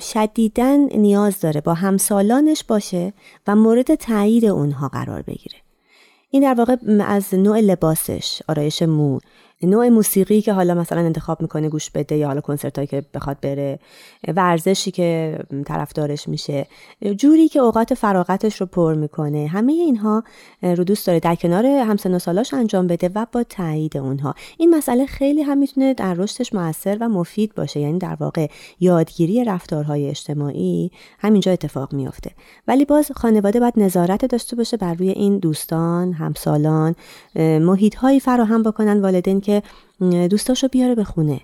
شدیدن 0.00 0.80
نیاز 0.80 1.40
داره 1.40 1.60
با 1.60 1.74
همسالانش 1.74 2.64
باشه 2.64 3.12
و 3.46 3.56
مورد 3.56 3.94
تایید 3.94 4.44
اونها 4.44 4.88
قرار 4.88 5.22
بگیره. 5.22 5.56
این 6.30 6.42
در 6.42 6.54
واقع 6.54 6.76
از 7.00 7.34
نوع 7.34 7.60
لباسش 7.60 8.42
آرایش 8.48 8.82
مو 8.82 9.18
نوع 9.62 9.88
موسیقی 9.88 10.40
که 10.40 10.52
حالا 10.52 10.74
مثلا 10.74 11.00
انتخاب 11.00 11.42
می‌کنه 11.42 11.68
گوش 11.68 11.90
بده 11.90 12.16
یا 12.16 12.26
حالا 12.26 12.40
کنسرت 12.40 12.76
هایی 12.78 12.86
که 12.86 13.02
بخواد 13.14 13.40
بره 13.40 13.78
ورزشی 14.36 14.90
که 14.90 15.38
طرفدارش 15.66 16.28
میشه. 16.28 16.66
جوری 17.16 17.48
که 17.48 17.58
اوقات 17.58 17.94
فراغتش 17.94 18.60
رو 18.60 18.66
پر 18.66 18.94
می‌کنه. 18.94 19.46
همه 19.46 19.72
اینها 19.72 20.24
رو 20.62 20.84
دوست 20.84 21.06
داره 21.06 21.20
در 21.20 21.34
کنار 21.34 21.66
همسن 21.66 22.14
و 22.14 22.18
سالاش 22.18 22.54
انجام 22.54 22.86
بده 22.86 23.10
و 23.14 23.26
با 23.32 23.42
تایید 23.42 23.96
اونها. 23.96 24.34
این 24.58 24.74
مسئله 24.74 25.06
خیلی 25.06 25.42
هم 25.42 25.58
می‌تونه 25.58 25.94
در 25.94 26.14
رشدش 26.14 26.54
موثر 26.54 26.98
و 27.00 27.08
مفید 27.08 27.54
باشه. 27.54 27.80
یعنی 27.80 27.98
در 27.98 28.16
واقع 28.20 28.46
یادگیری 28.80 29.44
رفتارهای 29.44 30.08
اجتماعی 30.08 30.90
همینجا 31.18 31.52
اتفاق 31.52 31.92
میافته. 31.94 32.30
ولی 32.68 32.84
باز 32.84 33.12
خانواده 33.16 33.60
باید 33.60 33.74
نظارت 33.76 34.24
داشته 34.24 34.56
باشه 34.56 34.76
بر 34.76 34.94
روی 34.94 35.10
این 35.10 35.38
دوستان 35.38 36.12
همسالان. 36.12 36.94
محیط 37.36 37.94
هایی 37.94 38.20
فراهم 38.20 38.62
بکنن 38.62 39.00
والدین 39.00 39.40
که 39.46 39.62
دوستاشو 40.30 40.68
بیاره 40.68 40.94
به 40.94 41.04
خونه. 41.04 41.40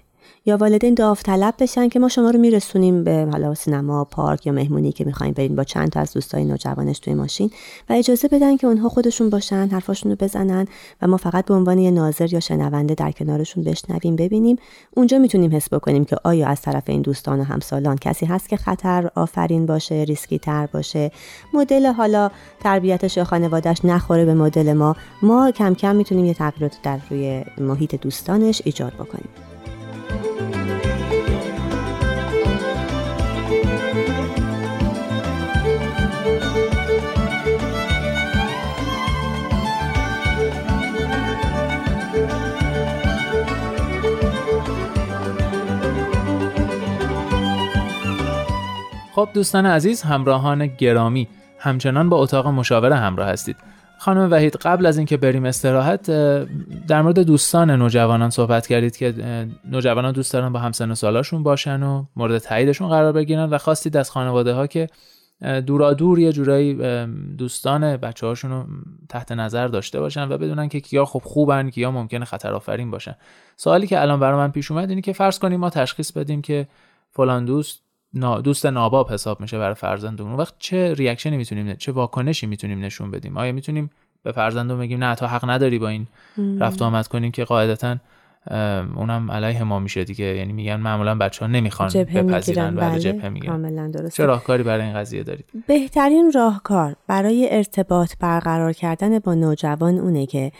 یا 0.46 0.56
والدین 0.56 0.94
داوطلب 0.94 1.54
بشن 1.58 1.88
که 1.88 1.98
ما 1.98 2.08
شما 2.08 2.30
رو 2.30 2.38
میرسونیم 2.38 3.04
به 3.04 3.28
حالا 3.32 3.54
سینما 3.54 4.04
پارک 4.04 4.46
یا 4.46 4.52
مهمونی 4.52 4.92
که 4.92 5.04
می‌خوایم 5.04 5.32
برین 5.32 5.56
با 5.56 5.64
چند 5.64 5.88
تا 5.88 6.00
از 6.00 6.12
دوستای 6.12 6.44
نوجوانش 6.44 6.98
توی 6.98 7.14
ماشین 7.14 7.50
و 7.90 7.92
اجازه 7.92 8.28
بدن 8.28 8.56
که 8.56 8.66
اونها 8.66 8.88
خودشون 8.88 9.30
باشن 9.30 9.68
حرفاشون 9.72 10.12
رو 10.12 10.16
بزنن 10.20 10.66
و 11.02 11.06
ما 11.06 11.16
فقط 11.16 11.44
به 11.44 11.54
عنوان 11.54 11.78
یه 11.78 11.90
ناظر 11.90 12.32
یا 12.32 12.40
شنونده 12.40 12.94
در 12.94 13.10
کنارشون 13.10 13.64
بشنویم 13.64 14.16
ببینیم. 14.16 14.56
اونجا 14.96 15.18
می‌تونیم 15.18 15.56
حس 15.56 15.68
بکنیم 15.72 16.04
که 16.04 16.16
آیا 16.24 16.46
از 16.48 16.60
طرف 16.60 16.82
این 16.86 17.02
دوستان 17.02 17.40
و 17.40 17.44
همسالان 17.44 17.96
کسی 17.96 18.26
هست 18.26 18.48
که 18.48 18.56
خطر 18.56 19.10
آفرین 19.14 19.66
باشه 19.66 19.94
ریسکی 19.94 20.38
تر 20.38 20.66
باشه. 20.66 21.10
مدل 21.54 21.86
حالا 21.86 22.30
تربیتش 22.60 23.16
یا 23.16 23.24
خانوادهش 23.24 23.84
نخوره 23.84 24.24
به 24.24 24.34
مدل 24.34 24.72
ما. 24.72 24.96
ما 25.22 25.50
کم 25.50 25.74
کم 25.74 25.96
می‌تونیم 25.96 26.24
یه 26.24 26.34
تغییرات 26.34 26.76
در 26.82 26.98
روی 27.10 27.44
محیط 27.58 27.94
دوستانش 27.94 28.62
ایجاد 28.64 28.92
بکنیم. 28.92 29.51
خب 49.14 49.28
دوستان 49.34 49.66
عزیز 49.66 50.02
همراهان 50.02 50.66
گرامی 50.66 51.28
همچنان 51.58 52.08
با 52.08 52.16
اتاق 52.16 52.46
مشاوره 52.46 52.96
همراه 52.96 53.28
هستید. 53.28 53.56
خانم 54.02 54.30
وحید 54.30 54.56
قبل 54.56 54.86
از 54.86 54.96
اینکه 54.96 55.16
بریم 55.16 55.44
استراحت 55.44 56.10
در 56.86 57.02
مورد 57.02 57.18
دوستان 57.18 57.70
نوجوانان 57.70 58.30
صحبت 58.30 58.66
کردید 58.66 58.96
که 58.96 59.14
نوجوانان 59.64 60.12
دوست 60.12 60.32
دارن 60.32 60.52
با 60.52 60.58
همسن 60.58 60.90
و 60.90 60.94
سالاشون 60.94 61.42
باشن 61.42 61.82
و 61.82 62.04
مورد 62.16 62.38
تاییدشون 62.38 62.88
قرار 62.88 63.12
بگیرن 63.12 63.50
و 63.50 63.58
خواستید 63.58 63.96
از 63.96 64.10
خانواده 64.10 64.52
ها 64.52 64.66
که 64.66 64.88
دورا 65.66 65.94
دور 65.94 66.18
یه 66.18 66.32
جورایی 66.32 66.74
دوستان 67.38 67.96
بچه 67.96 68.26
هاشون 68.26 68.50
رو 68.50 68.64
تحت 69.08 69.32
نظر 69.32 69.68
داشته 69.68 70.00
باشن 70.00 70.28
و 70.28 70.38
بدونن 70.38 70.68
که 70.68 70.80
کیا 70.80 71.04
خب 71.04 71.22
خوبن 71.24 71.70
کیا 71.70 71.90
ممکنه 71.90 72.24
خطر 72.24 72.52
آفرین 72.52 72.90
باشن. 72.90 73.14
سوالی 73.56 73.86
که 73.86 74.00
الان 74.00 74.20
برای 74.20 74.36
من 74.36 74.50
پیش 74.50 74.70
اومد 74.70 74.88
اینه 74.88 75.02
که 75.02 75.12
فرض 75.12 75.38
کنیم 75.38 75.60
ما 75.60 75.70
تشخیص 75.70 76.12
بدیم 76.12 76.42
که 76.42 76.66
فلان 77.10 77.44
دوست 77.44 77.81
دوست 78.20 78.66
ناباب 78.66 79.10
حساب 79.10 79.40
میشه 79.40 79.58
برای 79.58 79.74
فرزندمون. 79.74 80.32
وقت 80.32 80.54
چه 80.58 80.94
ریاکشنی 80.94 81.36
می‌تونیم 81.36 81.74
چه 81.74 81.92
واکنشی 81.92 82.46
می‌تونیم 82.46 82.80
نشون 82.80 83.10
بدیم؟ 83.10 83.36
آیا 83.36 83.52
می‌تونیم 83.52 83.90
به 84.22 84.32
فرزندمون 84.32 84.80
بگیم 84.80 85.04
نه 85.04 85.14
تو 85.14 85.26
حق 85.26 85.50
نداری 85.50 85.78
با 85.78 85.88
این 85.88 86.06
رفت 86.60 86.82
آمد 86.82 87.06
کنیم 87.06 87.30
که 87.30 87.44
قاعدتا 87.44 87.96
اونم 88.96 89.30
علیه 89.30 89.62
ما 89.62 89.78
میشه 89.78 90.04
دیگه. 90.04 90.24
یعنی 90.24 90.52
میگن 90.52 90.76
معمولا 90.76 91.14
بچه 91.14 91.44
ها 91.44 91.50
نمی‌خوان 91.52 91.88
بپذیرن 91.88 92.74
بعد 92.74 92.90
بله. 92.90 93.00
جبهه 93.00 93.28
میگن 93.28 93.92
چه 94.08 94.26
راهکاری 94.26 94.62
برای 94.62 94.84
این 94.84 94.94
قضیه 94.94 95.22
دارید؟ 95.22 95.44
بهترین 95.66 96.32
راهکار 96.32 96.96
برای 97.06 97.48
ارتباط 97.50 98.12
برقرار 98.20 98.72
کردن 98.72 99.18
با 99.18 99.34
نوجوان 99.34 99.98
اونه 99.98 100.26
که 100.26 100.52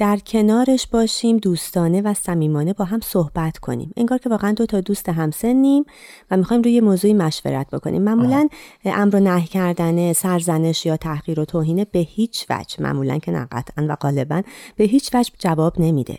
در 0.00 0.18
کنارش 0.18 0.86
باشیم 0.86 1.36
دوستانه 1.36 2.02
و 2.02 2.14
صمیمانه 2.14 2.72
با 2.72 2.84
هم 2.84 3.00
صحبت 3.00 3.58
کنیم. 3.58 3.92
انگار 3.96 4.18
که 4.18 4.28
واقعا 4.28 4.52
دو 4.52 4.66
تا 4.66 4.80
دوست 4.80 5.08
همسنیم 5.08 5.84
و 6.30 6.36
می‌خوایم 6.36 6.62
روی 6.62 6.80
موضوعی 6.80 7.14
مشورت 7.14 7.70
بکنیم. 7.70 8.02
معمولا 8.02 8.48
امر 8.84 9.16
و 9.16 9.20
نهی 9.20 9.46
کردن 9.46 10.12
سرزنش 10.12 10.86
یا 10.86 10.96
تحقیر 10.96 11.40
و 11.40 11.44
توهین 11.44 11.86
به 11.92 11.98
هیچ 11.98 12.46
وجه 12.50 12.82
معمولا 12.82 13.18
که 13.18 13.32
نه 13.32 13.48
قطعا 13.52 13.86
و 13.88 13.96
غالبا 13.96 14.42
به 14.76 14.84
هیچ 14.84 15.14
وجه 15.14 15.30
جواب 15.38 15.80
نمیده. 15.80 16.18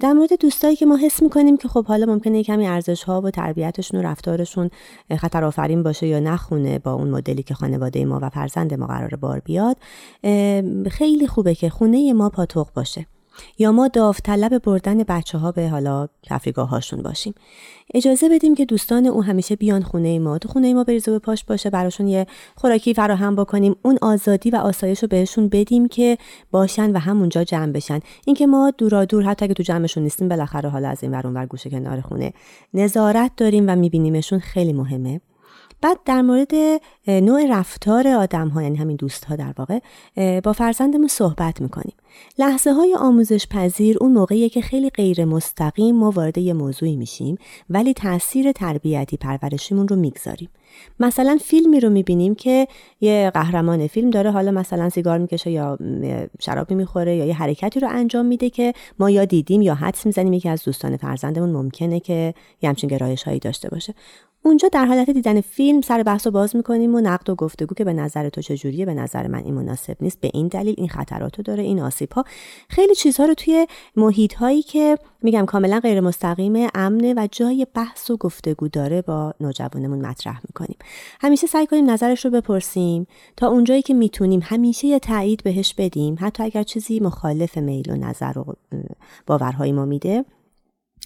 در 0.00 0.12
مورد 0.12 0.40
دوستایی 0.40 0.76
که 0.76 0.86
ما 0.86 0.96
حس 0.96 1.22
می‌کنیم 1.22 1.56
که 1.56 1.68
خب 1.68 1.84
حالا 1.86 2.06
ممکنه 2.06 2.42
کمی 2.42 2.66
ارزش 2.66 3.02
ها 3.02 3.20
و 3.20 3.30
تربیتشون 3.30 4.00
و 4.00 4.02
رفتارشون 4.02 4.70
خطر 5.16 5.44
آفرین 5.44 5.82
باشه 5.82 6.06
یا 6.06 6.20
نخونه 6.20 6.78
با 6.78 6.92
اون 6.92 7.10
مدلی 7.10 7.42
که 7.42 7.54
خانواده 7.54 8.04
ما 8.04 8.18
و 8.22 8.30
فرزند 8.30 8.74
ما 8.74 8.86
قرار 8.86 9.16
بار 9.16 9.40
بیاد 9.40 9.76
خیلی 10.90 11.26
خوبه 11.26 11.54
که 11.54 11.70
خونه 11.70 12.12
ما 12.12 12.28
پاتوق 12.28 12.68
باشه. 12.74 13.06
یا 13.58 13.72
ما 13.72 13.88
داوطلب 13.88 14.62
بردن 14.62 15.02
بچه 15.02 15.38
ها 15.38 15.52
به 15.52 15.68
حالا 15.68 16.08
تفریگاه 16.22 16.68
هاشون 16.68 17.02
باشیم. 17.02 17.34
اجازه 17.94 18.28
بدیم 18.28 18.54
که 18.54 18.64
دوستان 18.64 19.06
او 19.06 19.22
همیشه 19.22 19.56
بیان 19.56 19.82
خونه 19.82 20.18
ما 20.18 20.38
تو 20.38 20.48
خونه 20.48 20.74
ما 20.74 20.84
بریزه 20.84 21.10
به 21.10 21.18
پاش 21.18 21.44
باشه 21.44 21.70
براشون 21.70 22.08
یه 22.08 22.26
خوراکی 22.56 22.94
فراهم 22.94 23.36
بکنیم 23.36 23.76
اون 23.82 23.98
آزادی 24.02 24.50
و 24.50 24.56
آسایش 24.56 25.02
رو 25.02 25.08
بهشون 25.08 25.48
بدیم 25.48 25.88
که 25.88 26.18
باشن 26.50 26.90
و 26.90 26.98
همونجا 26.98 27.44
جمع 27.44 27.72
بشن. 27.72 28.00
اینکه 28.26 28.46
ما 28.46 28.72
دورا 28.78 29.04
دور 29.04 29.22
حتی 29.22 29.44
اگه 29.44 29.54
تو 29.54 29.62
جمعشون 29.62 30.02
نیستیم 30.02 30.28
بالاخره 30.28 30.68
حالا 30.68 30.88
از 30.88 31.02
این 31.02 31.12
ور 31.12 31.46
گوشه 31.46 31.70
کنار 31.70 32.00
خونه 32.00 32.32
نظارت 32.74 33.30
داریم 33.36 33.64
و 33.68 33.76
میبینیمشون 33.76 34.38
خیلی 34.38 34.72
مهمه. 34.72 35.20
بعد 35.82 35.98
در 36.04 36.22
مورد 36.22 36.52
نوع 37.06 37.46
رفتار 37.50 38.08
آدم 38.08 38.48
ها 38.48 38.62
یعنی 38.62 38.76
همین 38.76 38.96
دوست 38.96 39.24
ها 39.24 39.36
در 39.36 39.54
واقع 39.58 39.78
با 40.40 40.52
فرزندمون 40.52 41.08
صحبت 41.08 41.60
می‌کنیم. 41.60 41.94
لحظه 42.38 42.72
های 42.72 42.94
آموزش 42.94 43.46
پذیر 43.46 43.96
اون 44.00 44.12
موقعیه 44.12 44.48
که 44.48 44.60
خیلی 44.60 44.90
غیر 44.90 45.24
مستقیم 45.24 45.96
ما 45.96 46.10
وارد 46.10 46.38
یه 46.38 46.52
موضوعی 46.52 46.96
میشیم 46.96 47.38
ولی 47.70 47.94
تاثیر 47.94 48.52
تربیتی 48.52 49.16
پرورشیمون 49.16 49.88
رو 49.88 49.96
می‌گذاریم. 49.96 50.48
مثلا 51.00 51.38
فیلمی 51.44 51.80
رو 51.80 51.90
می‌بینیم 51.90 52.34
که 52.34 52.68
یه 53.00 53.30
قهرمان 53.34 53.86
فیلم 53.86 54.10
داره 54.10 54.30
حالا 54.30 54.50
مثلا 54.50 54.88
سیگار 54.88 55.18
می‌کشه 55.18 55.50
یا 55.50 55.78
شرابی 56.40 56.74
می‌خوره 56.74 57.16
یا 57.16 57.24
یه 57.24 57.34
حرکتی 57.34 57.80
رو 57.80 57.88
انجام 57.90 58.26
میده 58.26 58.50
که 58.50 58.72
ما 58.98 59.10
یا 59.10 59.24
دیدیم 59.24 59.62
یا 59.62 59.74
حدس 59.74 60.06
می‌زنیم 60.06 60.32
یکی 60.32 60.48
از 60.48 60.64
دوستان 60.64 60.96
فرزندمون 60.96 61.50
ممکنه 61.50 62.00
که 62.00 62.34
یه 62.62 62.68
همچین 62.68 62.90
گرایش 62.90 63.22
هایی 63.22 63.38
داشته 63.38 63.68
باشه. 63.68 63.94
اونجا 64.42 64.68
در 64.68 64.86
حالت 64.86 65.10
دیدن 65.10 65.40
فیلم 65.40 65.80
سر 65.80 66.02
بحث 66.02 66.26
رو 66.26 66.32
باز 66.32 66.56
می‌کنیم 66.56 66.94
و 66.94 67.00
نقد 67.00 67.30
و 67.30 67.34
گفتگو 67.34 67.74
که 67.74 67.84
به 67.84 67.92
نظر 67.92 68.28
تو 68.28 68.42
چجوریه 68.42 68.86
به 68.86 68.94
نظر 68.94 69.26
من 69.26 69.44
این 69.44 69.54
مناسب 69.54 69.96
نیست. 70.00 70.20
به 70.20 70.30
این 70.34 70.48
دلیل 70.48 70.74
این 70.78 70.88
خطرات 70.88 71.38
رو 71.38 71.42
داره 71.42 71.62
این 71.62 71.80
آسیب 71.80 72.12
ها 72.12 72.24
خیلی 72.68 72.94
چیزها 72.94 73.26
رو 73.26 73.34
توی 73.34 73.66
محیط 73.96 74.34
هایی 74.34 74.62
که 74.62 74.98
میگم 75.22 75.44
کاملا 75.44 75.80
غیر 75.80 76.00
مستقیم 76.00 76.68
امنه 76.74 77.14
و 77.16 77.28
جای 77.32 77.66
بحث 77.74 78.10
و 78.10 78.16
گفتگو 78.16 78.68
داره 78.68 79.02
با 79.02 79.34
نوجوانمون 79.40 80.06
مطرح 80.06 80.40
می‌کنیم. 80.48 80.76
همیشه 81.20 81.46
سعی 81.46 81.66
کنیم 81.66 81.90
نظرش 81.90 82.24
رو 82.24 82.30
بپرسیم. 82.30 83.06
تا 83.36 83.48
اونجایی 83.48 83.82
که 83.82 83.94
می‌تونیم 83.94 84.40
همیشه 84.42 84.86
یه 84.86 84.98
تایید 84.98 85.42
بهش 85.42 85.74
بدیم. 85.74 86.16
حتی 86.20 86.42
اگر 86.42 86.62
چیزی 86.62 87.00
مخالف 87.00 87.58
میل 87.58 87.90
و 87.90 87.96
نظر 87.96 88.38
و 88.38 88.44
باورهای 89.26 89.72
ما 89.72 89.84
میده. 89.84 90.24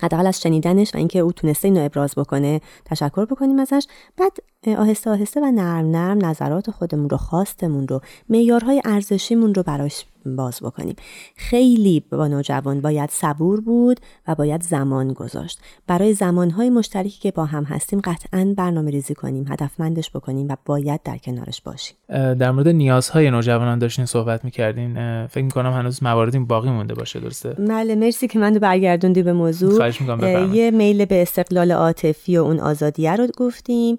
حداقل 0.02 0.26
از 0.26 0.40
شنیدنش 0.40 0.94
و 0.94 0.98
اینکه 0.98 1.18
او 1.18 1.32
تونسته 1.32 1.68
اینو 1.68 1.84
ابراز 1.84 2.14
بکنه 2.14 2.60
تشکر 2.84 3.24
بکنیم 3.24 3.58
ازش. 3.58 3.86
بعد 4.16 4.32
آهسته 4.78 5.10
آهسته 5.10 5.40
و 5.40 5.50
نرم 5.50 5.90
نرم 5.90 6.26
نظرات 6.26 6.70
خودمون 6.70 7.10
رو 7.10 7.16
خواستمون 7.16 7.88
رو 7.88 8.00
معیارهای 8.28 8.82
ارزشیمون 8.84 9.54
رو 9.54 9.62
براش 9.62 10.04
باز 10.26 10.60
بکنیم. 10.62 10.96
خیلی 11.36 12.00
با 12.10 12.28
نوجوان 12.28 12.80
باید 12.80 13.10
صبور 13.10 13.60
بود 13.60 14.00
و 14.28 14.34
باید 14.34 14.62
زمان 14.62 15.12
گذاشت. 15.12 15.58
برای 15.86 16.14
زمانهای 16.14 16.70
مشترکی 16.70 17.20
که 17.20 17.30
با 17.30 17.44
هم 17.44 17.64
هستیم 17.64 18.00
قطعا 18.00 18.54
برنامه 18.56 18.90
ریزی 18.90 19.14
کنیم 19.14 19.46
هدفمندش 19.48 20.10
بکنیم 20.10 20.46
و 20.48 20.56
باید 20.66 21.00
در 21.02 21.18
کنارش 21.18 21.62
باشیم. 21.62 21.96
در 22.08 22.50
مورد 22.50 22.68
نیازهای 22.68 23.30
نوجوانان 23.30 23.78
داشتین 23.78 24.04
صحبت 24.04 24.44
می‌کردین. 24.44 24.94
فکر 25.26 25.44
می‌کنم 25.44 25.72
هنوز 25.72 26.02
مواردی 26.02 26.38
باقی 26.38 26.70
مونده 26.70 26.94
باشه 26.94 27.20
درسته؟ 27.20 27.50
بله 27.50 27.94
مرسی 27.94 28.28
که 28.28 28.38
من 28.38 28.54
برگردوندی 28.54 29.22
به 29.22 29.32
موضوع. 29.32 29.90
یه 30.52 30.70
میل 30.70 31.04
به 31.04 31.22
استقلال 31.22 31.72
عاطفی 31.72 32.38
و 32.38 32.42
اون 32.42 32.60
آزادیه 32.60 33.16
رو 33.16 33.26
گفتیم. 33.36 33.96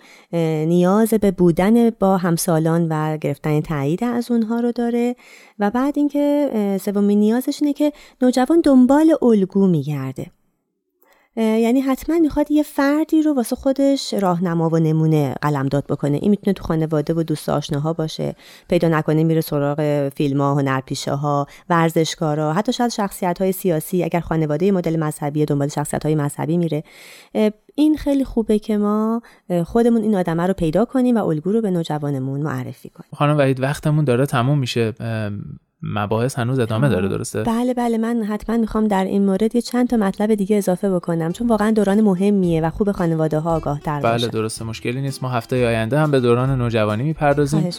نیاز 0.68 1.14
به 1.14 1.32
بودن 1.32 1.90
با 1.90 2.18
همسالان 2.18 2.88
و 2.90 3.18
گرفتن 3.18 3.62
تایید 3.62 4.04
از 4.04 4.32
اونها 4.32 4.60
رو 4.60 4.72
داره. 4.72 5.16
و 5.60 5.72
بعد 5.72 5.94
اینکه 5.98 6.15
سومین 6.82 7.20
نیازش 7.20 7.58
اینه 7.62 7.74
که 7.74 7.94
نوجوان 8.22 8.62
دنبال 8.62 9.18
الگو 9.22 9.68
میگرده. 9.68 10.26
یعنی 11.38 11.82
حتما 11.82 12.20
می‌خواد 12.20 12.52
یه 12.52 12.64
فردی 12.64 13.22
رو 13.22 13.34
واسه 13.34 13.56
خودش 13.56 14.14
راهنما 14.14 14.70
و 14.70 14.78
نمونه 14.78 15.36
قلمداد 15.42 15.86
بکنه. 15.88 16.18
این 16.22 16.32
می‌تونه 16.32 16.54
تو 16.54 16.64
خانواده 16.64 17.14
و 17.14 17.24
دوست 17.24 17.50
آشناها 17.50 17.94
باشه. 17.94 18.36
پیدا 18.70 18.88
نکنه 18.88 19.24
میره 19.24 19.42
سراغ 19.42 20.10
فیلم 20.10 20.42
ها 20.42 20.56
هنرپیشه 20.56 21.12
ها 21.12 21.48
ورزشکارا 21.70 22.54
حتی 22.54 22.74
شاید 22.74 22.92
شخصیت 22.92 23.42
های 23.42 23.52
سیاسی. 23.52 24.04
اگر 24.04 24.20
خانواده 24.20 24.72
مدل 24.72 25.00
مذهبی 25.00 25.46
دنبال 25.46 25.68
شخصیت 25.68 26.06
های 26.06 26.16
مذهبی 26.16 26.58
میره. 26.58 26.84
این 27.76 27.98
خیلی 27.98 28.24
خوبه 28.24 28.60
که 28.60 28.78
ما 28.78 29.22
خودمون 29.66 30.02
این 30.02 30.16
آدمه 30.16 30.48
رو 30.48 30.54
پیدا 30.54 30.86
کنیم 30.86 31.18
و 31.18 31.26
الگو 31.26 31.52
رو 31.52 31.62
به 31.62 31.72
نوجوانمون 31.72 32.42
معرفی 32.42 32.90
کنیم. 32.90 33.10
خانم 33.14 33.38
وحید 33.38 33.60
وقتمون 33.60 34.06
داره 34.06 34.26
تموم 34.26 34.60
میشه. 34.60 34.94
مباحث 35.94 36.40
هنوز 36.40 36.60
ادامه 36.60 36.90
داره 36.90 37.08
درسته؟ 37.10 37.44
بله 37.44 37.74
بله 37.74 37.98
من 37.98 38.24
حتما 38.24 38.58
می‌خوام 38.58 38.88
در 38.88 39.04
این 39.04 39.26
مورد 39.26 39.56
یه 39.56 39.62
چند 39.62 39.88
تا 39.88 39.98
مطلب 39.98 40.36
دیگه 40.36 40.58
اضافه 40.58 40.90
بکنم 40.90 41.32
چون 41.32 41.48
واقعا 41.48 41.72
دوران 41.72 42.02
مهمیه 42.02 42.62
و 42.62 42.70
خوب 42.70 42.92
خانواده 42.92 43.40
ها 43.40 43.56
آگاه 43.56 43.80
تر 43.80 44.02
بله 44.02 44.28
درسته 44.28 44.66
مشکلی 44.66 45.02
نیست. 45.02 45.24
ما 45.24 45.30
هفته 45.30 45.68
آینده 45.68 46.00
هم 46.00 46.12
به 46.12 46.20
دوران 46.20 46.62
نوجوانی 46.62 47.04
می‌پردازیم. 47.04 47.70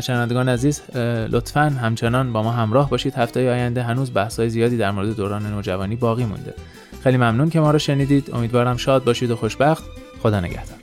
شنوندگان 0.00 0.48
عزیز 0.48 0.82
لطفا 1.30 1.60
همچنان 1.60 2.32
با 2.32 2.42
ما 2.42 2.50
همراه 2.50 2.90
باشید. 2.90 3.14
هفته 3.14 3.50
آینده 3.50 3.82
هنوز 3.82 4.10
بحث 4.14 4.38
های 4.38 4.50
زیادی 4.50 4.76
در 4.76 4.90
مورد 4.90 5.16
دوران 5.16 5.46
نوجوانی 5.46 5.96
باقی 5.96 6.24
مونده. 6.24 6.54
خیلی 7.02 7.16
ممنون 7.16 7.50
که 7.50 7.60
ما 7.60 7.70
رو 7.70 7.78
شنیدید. 7.78 8.30
امیدوارم 8.34 8.76
شاد 8.76 9.04
باشید 9.04 9.30
و 9.30 9.36
خوشبخت. 9.36 9.84
خدا 10.22 10.40
نگهدار. 10.40 10.77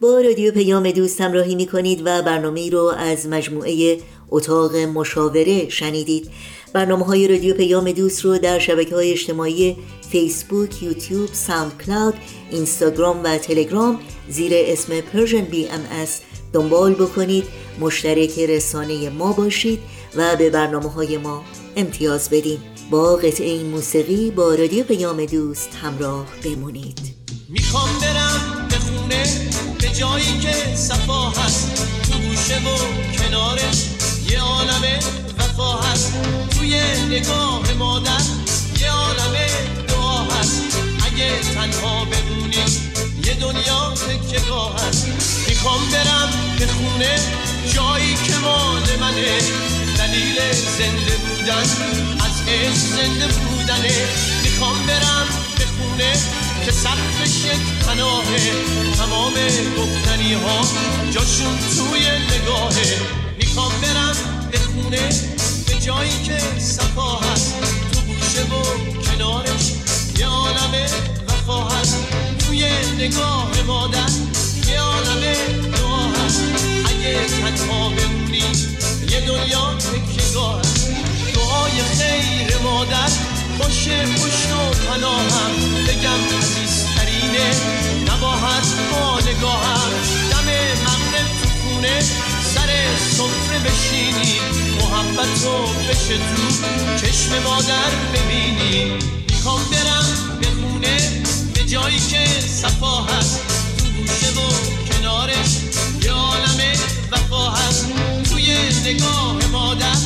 با 0.00 0.20
رادیو 0.20 0.52
پیام 0.52 0.90
دوست 0.90 1.20
همراهی 1.20 1.54
می 1.54 1.66
کنید 1.66 2.02
و 2.04 2.22
برنامه 2.22 2.70
رو 2.70 2.84
از 2.98 3.26
مجموعه 3.26 3.98
اتاق 4.30 4.76
مشاوره 4.76 5.68
شنیدید. 5.68 6.30
برنامه 6.72 7.04
های 7.04 7.28
رادیو 7.28 7.54
پیام 7.54 7.92
دوست 7.92 8.24
رو 8.24 8.38
در 8.38 8.58
شبکه 8.58 8.94
های 8.94 9.12
اجتماعی 9.12 9.76
فیسبوک، 10.10 10.82
یوتیوب، 10.82 11.28
ساوند 11.32 11.82
کلاود، 11.86 12.14
اینستاگرام 12.50 13.20
و 13.24 13.38
تلگرام 13.38 14.00
زیر 14.28 14.52
اسم 14.54 14.92
MS 14.92 16.20
دنبال 16.52 16.94
بکنید. 16.94 17.44
مشترک 17.80 18.38
رسانه 18.38 19.10
ما 19.10 19.32
باشید 19.32 19.80
و 20.16 20.36
به 20.36 20.50
برنامه 20.50 20.90
های 20.90 21.18
ما 21.18 21.44
امتیاز 21.76 22.30
بدین. 22.30 22.58
با 22.90 23.16
قطعه 23.16 23.62
موسیقی 23.62 24.30
با 24.30 24.54
رادیو 24.54 24.84
پیام 24.84 25.24
دوست 25.24 25.70
همراه 25.82 26.26
بمونید. 26.44 26.98
می‌خوام 27.48 27.90
برم 28.00 28.68
به 28.70 28.76
خونه. 28.76 29.69
جایی 29.98 30.38
که 30.38 30.76
صفا 30.76 31.30
هست. 31.30 31.88
تو 32.10 32.18
گوشه 32.18 32.58
و 32.58 32.76
کنارش 33.18 33.78
یه 34.30 34.40
عالم 34.40 34.82
وفا 35.38 35.72
هست. 35.80 36.12
توی 36.58 36.80
نگاه 37.10 37.72
مادر 37.78 38.20
یه 38.80 38.90
عالم 38.90 39.34
دعا 39.88 40.22
هست. 40.24 40.62
اگه 41.06 41.40
تنها 41.54 42.04
بمونی 42.04 42.64
یه 43.24 43.34
دنیا 43.34 43.94
تکگاه 44.30 44.74
هست. 44.88 45.06
می‌خوام 45.48 45.80
برم 45.92 46.30
به 46.58 46.66
خونه 46.66 47.14
جایی 47.74 48.14
که 48.14 48.36
مال 48.42 48.82
منه. 49.00 49.38
دلیل 49.98 50.38
زنده 50.78 51.16
بودن 51.16 51.66
از 52.26 52.36
عشق 52.48 52.74
زنده 52.74 53.26
بودنه. 53.26 53.94
می‌خوام 54.42 54.86
برم 54.86 55.26
به 55.58 55.64
خونه 55.64 56.12
که 56.64 56.72
سقفش 56.72 57.44
یک 57.44 57.86
پناهه 57.86 58.52
تمام 58.98 59.34
گفتنی 59.78 60.34
ها 60.34 60.60
جاشون 61.10 61.58
توی 61.58 62.00
نگاهه 62.00 63.00
می‌خوام 63.38 63.72
برم 63.82 64.16
به 64.50 64.58
خونه 64.58 65.08
به 65.66 65.74
جایی 65.86 66.22
که 66.24 66.38
صفا 66.58 67.16
هست. 67.16 67.54
تو 67.92 68.00
گوشه 68.00 68.42
و 68.42 68.62
کنارش 69.02 69.72
یه 70.18 70.26
عالم 70.26 70.86
وفا 71.28 71.68
هست. 71.68 71.96
توی 72.46 72.68
نگاه 72.98 73.50
مادر 73.66 74.10
یه 74.68 74.80
عالم 74.80 75.20
دعا 75.72 76.02
هست. 76.08 76.42
اگه 76.84 77.26
تنها 77.26 77.88
بمونی 77.88 78.42
یه 79.10 79.20
دنیا 79.20 79.74
تکیگاه 79.74 80.60
هست. 80.60 80.90
دعای 81.34 81.82
خیر 81.98 82.58
مادر 82.62 83.10
باشه 83.60 84.02
پشت 84.02 84.50
و 84.50 84.86
پناهم. 84.86 85.52
بگم 85.88 86.38
عزیزترینه 86.38 87.50
نباهد 88.08 88.66
با 88.92 89.20
نگاهم. 89.20 89.90
دم 90.30 90.48
مغرب 90.84 91.28
تو 91.42 91.48
خونه 91.62 92.00
سر 92.54 92.70
سفره 93.10 93.58
بشینی. 93.58 94.40
محبت 94.80 95.42
رو 95.44 95.66
بشه 95.88 96.16
تو 96.18 96.42
چشم 97.00 97.42
مادر 97.44 97.90
ببینی. 98.14 98.92
می‌خوام 99.30 99.60
برم 99.72 100.38
به 100.40 100.46
خونه 100.46 101.22
به 101.54 101.64
جایی 101.64 102.00
که 102.00 102.26
صفا 102.48 103.02
هست. 103.02 103.40
تو 103.78 103.84
گوشه 103.84 104.30
و 104.40 104.50
کنارش 104.92 105.50
یه 106.02 106.12
عالم 106.12 106.60
وفا 107.12 107.50
هست. 107.50 107.86
توی 108.30 108.56
نگاه 108.84 109.36
مادر 109.52 109.96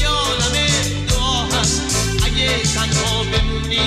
یه 0.00 0.08
عالم 0.08 0.26
دعا 0.26 0.65
هست 0.65 0.65
بمونی 3.32 3.86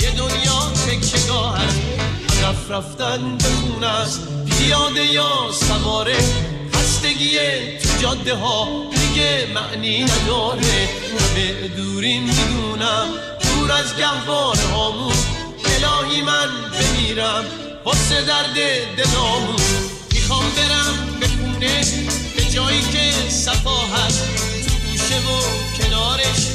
یه 0.00 0.10
دنیا 0.10 0.72
تکگاه 0.86 1.58
هست 1.58 1.78
هدف 2.30 2.70
رفتن 2.70 3.38
به 3.38 3.44
خونه 3.44 4.06
پیاده 4.58 5.04
یا 5.06 5.52
سواره؟ 5.52 6.18
خستگی 6.74 7.38
تو 7.82 7.88
جاده 8.02 8.34
ها 8.34 8.68
دیگه 8.90 9.46
معنی 9.54 10.04
نداره. 10.04 10.88
همه 11.18 11.68
دورین 11.76 12.22
می‌دونم 12.22 13.06
دور 13.42 13.72
از 13.72 13.96
گهوار 13.96 14.56
هامون 14.56 15.16
الهی 15.64 16.22
من 16.22 16.48
بمیرم 16.72 17.44
واسه 17.84 18.22
درد 18.22 18.54
دلامون. 18.96 19.56
می‌خوام 20.12 20.44
برم 20.56 21.20
به 21.20 21.26
به 22.36 22.50
جایی 22.50 22.80
که 22.80 23.30
صفا 23.30 23.80
هست 23.96 24.24
تو 24.66 24.74
گوشه 24.90 25.18
و 25.18 25.40
کنارش. 25.78 26.51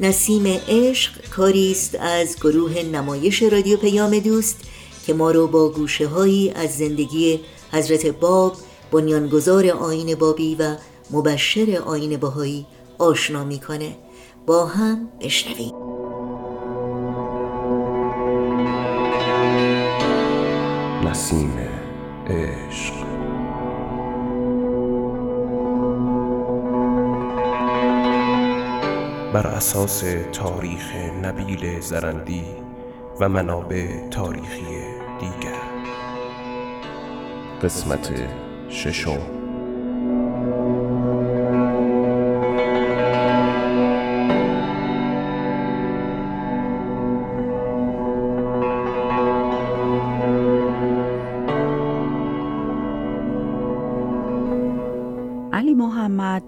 نسیم 0.00 0.60
عشق 0.68 1.28
کاری 1.30 1.72
است 1.72 1.94
از 1.94 2.36
گروه 2.36 2.82
نمایش 2.82 3.42
رادیو 3.42 3.76
پیام 3.76 4.18
دوست 4.18 4.56
که 5.06 5.14
ما 5.14 5.30
رو 5.30 5.46
با 5.46 5.68
گوشه 5.68 6.06
هایی 6.06 6.50
از 6.50 6.76
زندگی 6.76 7.40
حضرت 7.72 8.06
باب 8.06 8.56
بنیانگذار 8.92 9.66
آین 9.66 10.14
بابی 10.14 10.54
و 10.54 10.76
مبشر 11.10 11.82
آین 11.86 12.16
باهایی 12.16 12.66
آشنا 12.98 13.44
می‌کنه. 13.44 13.96
با 14.46 14.66
هم 14.66 15.08
بشنویم. 15.20 15.97
نسیم 21.08 21.52
عشق. 22.26 22.94
بر 29.32 29.46
اساس 29.46 30.04
تاریخ 30.32 30.94
نبیل 31.22 31.80
زرندی 31.80 32.44
و 33.20 33.28
منابع 33.28 34.08
تاریخی 34.10 34.64
دیگر. 35.20 35.58
قسمت 37.62 38.12
ششم. 38.70 39.37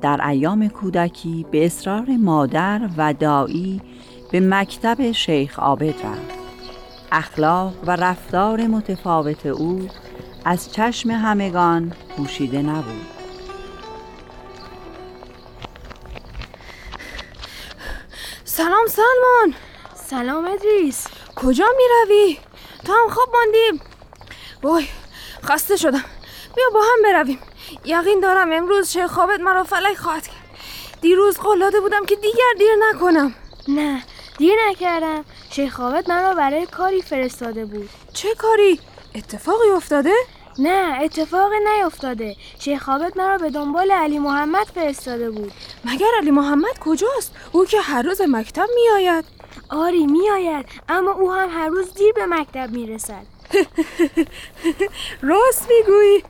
در 0.01 0.29
ایام 0.29 0.69
کودکی 0.69 1.47
به 1.51 1.67
اصرار 1.67 2.07
مادر 2.21 2.89
و 2.97 3.15
دایی 3.15 3.83
به 4.33 4.41
مکتب 4.41 5.13
شیخ 5.13 5.59
عابد 5.59 5.95
رفت. 6.07 6.41
اخلاق 7.13 7.75
و 7.87 7.97
رفتار 7.97 8.67
متفاوت 8.67 9.47
او 9.47 9.89
از 10.45 10.73
چشم 10.73 11.11
همگان 11.11 11.93
پوشیده 12.17 12.63
نبود. 12.63 13.07
سلام 18.45 18.87
سلمان! 18.87 19.55
سلام 19.95 20.45
ادریس! 20.45 21.07
کجا 21.37 21.67
می 21.77 21.85
روی؟ 22.07 22.39
تا 22.85 22.93
هم 22.93 23.09
خواب 23.09 23.29
ماندیم. 23.35 23.81
وای 24.63 24.87
خسته 25.45 25.77
شدم. 25.77 26.05
بیا 26.57 26.65
با 26.75 26.81
هم 26.81 27.03
برویم. 27.03 27.39
یقین 27.85 28.21
دارم 28.21 28.53
امروز 28.53 28.91
شیخ 28.91 29.07
خوابت 29.07 29.41
مرا 29.41 29.65
فلک 29.65 29.97
خواهد 29.97 30.27
کرد. 30.27 30.37
دیروز 31.01 31.39
قول 31.39 31.81
بودم 31.81 32.05
که 32.07 32.17
دیگر 32.17 32.53
دیر 32.59 32.75
نکنم. 32.91 33.35
نه 33.69 34.03
دیر 34.39 34.55
نکردم. 34.71 35.25
شیخ 35.51 35.75
خوابت 35.75 36.09
من 36.09 36.35
برای 36.35 36.67
کاری 36.67 37.03
فرستاده 37.03 37.65
بود. 37.65 37.89
چه 38.13 38.35
کاری؟ 38.35 38.81
اتفاقی 39.15 39.71
افتاده؟ 39.71 40.13
نه 40.59 40.99
اتفاقی 41.03 41.57
نیفتاده 41.59 42.37
شیخ 42.59 42.83
خوابت 42.83 43.17
مرا 43.17 43.39
به 43.39 43.51
دنبال 43.51 43.91
علی 43.91 44.19
محمد 44.19 44.67
فرستاده 44.67 45.31
بود. 45.31 45.53
مگر 45.85 46.07
علی 46.19 46.31
محمد 46.31 46.79
کجاست؟ 46.81 47.35
او 47.53 47.65
که 47.65 47.81
هر 47.81 48.03
روز 48.03 48.21
مکتب 48.29 48.67
میآید. 48.75 49.25
آری 49.71 50.07
میآید 50.07 50.67
اما 50.89 51.13
او 51.13 51.33
هم 51.33 51.49
هر 51.49 51.69
روز 51.69 51.95
دیر 51.95 52.13
به 52.13 52.27
مکتب 52.27 52.71
می‌رسد. 52.71 53.40
راست 55.31 55.69
می‌گویی. 55.69 56.25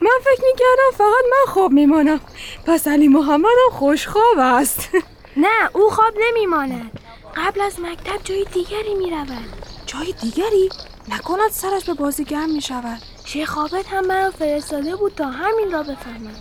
من 0.00 0.18
فکر 0.24 0.42
می‌کردم 0.52 0.90
فقط 0.92 1.24
من 1.30 1.52
خواب 1.52 1.72
میمانم. 1.72 2.20
پس 2.66 2.88
علی 2.88 3.08
محمد 3.08 3.44
هم 3.66 3.78
خوشخواب 3.78 4.38
است. 4.38 4.88
نه 5.36 5.70
او 5.72 5.90
خواب 5.90 6.14
نمیماند. 6.20 7.00
قبل 7.36 7.60
از 7.60 7.80
مکتب 7.80 8.22
جای 8.24 8.44
دیگری 8.44 8.94
می‌رود. 8.94 9.48
جای 9.86 10.14
دیگری؟ 10.20 10.68
نکند 11.08 11.50
سرش 11.50 11.84
به 11.84 11.94
بازی 11.94 12.24
گرم 12.24 12.50
می‌شود. 12.50 13.02
شیخ 13.24 13.58
هم 13.86 14.06
مرا 14.06 14.30
فرستاده 14.30 14.96
بود 14.96 15.14
تا 15.14 15.24
همین 15.24 15.72
را 15.72 15.82
بفهمم 15.82 16.40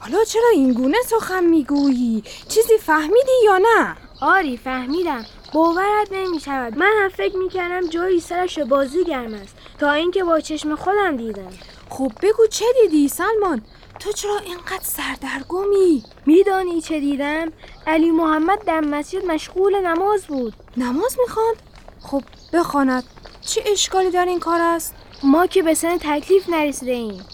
حالا 0.00 0.24
چرا 0.24 0.48
این 0.54 0.72
گونه 0.72 0.96
سخن 1.06 1.44
می‌گویی؟ 1.44 2.24
چیزی 2.48 2.78
فهمیدی 2.78 3.32
یا 3.44 3.58
نه؟ 3.58 3.96
آری 4.22 4.56
فهمیدم 4.56 5.24
باورت 5.52 6.12
نمی 6.12 6.40
شود 6.40 6.78
من 6.78 6.92
هم 7.02 7.08
فکر 7.08 7.36
می 7.36 7.48
کردم 7.48 7.88
جایی 7.88 8.20
سرش 8.20 8.58
بازی 8.58 9.04
گرم 9.04 9.34
است 9.34 9.56
تا 9.78 9.92
اینکه 9.92 10.24
با 10.24 10.40
چشم 10.40 10.76
خودم 10.76 11.16
دیدم 11.16 11.52
خب 11.88 12.12
بگو 12.22 12.46
چه 12.50 12.64
دیدی 12.82 13.08
سلمان 13.08 13.62
تو 13.98 14.12
چرا 14.12 14.38
اینقدر 14.38 14.82
سردرگمی؟ 14.82 16.02
میدانی 16.26 16.80
چه 16.80 17.00
دیدم؟ 17.00 17.52
علی 17.86 18.10
محمد 18.10 18.64
در 18.64 18.80
مسجد 18.80 19.24
مشغول 19.24 19.86
نماز 19.86 20.24
بود 20.24 20.52
نماز 20.76 21.16
می‌خواند؟ 21.22 21.56
خب 22.00 22.22
بخواند 22.52 23.04
چه 23.40 23.62
اشکالی 23.66 24.10
در 24.10 24.24
این 24.24 24.40
کار 24.40 24.60
است؟ 24.60 24.94
ما 25.22 25.46
که 25.46 25.62
به 25.62 25.74
سن 25.74 25.98
تکلیف 25.98 26.48
نرسیده 26.48 26.92
ایم 26.92 27.24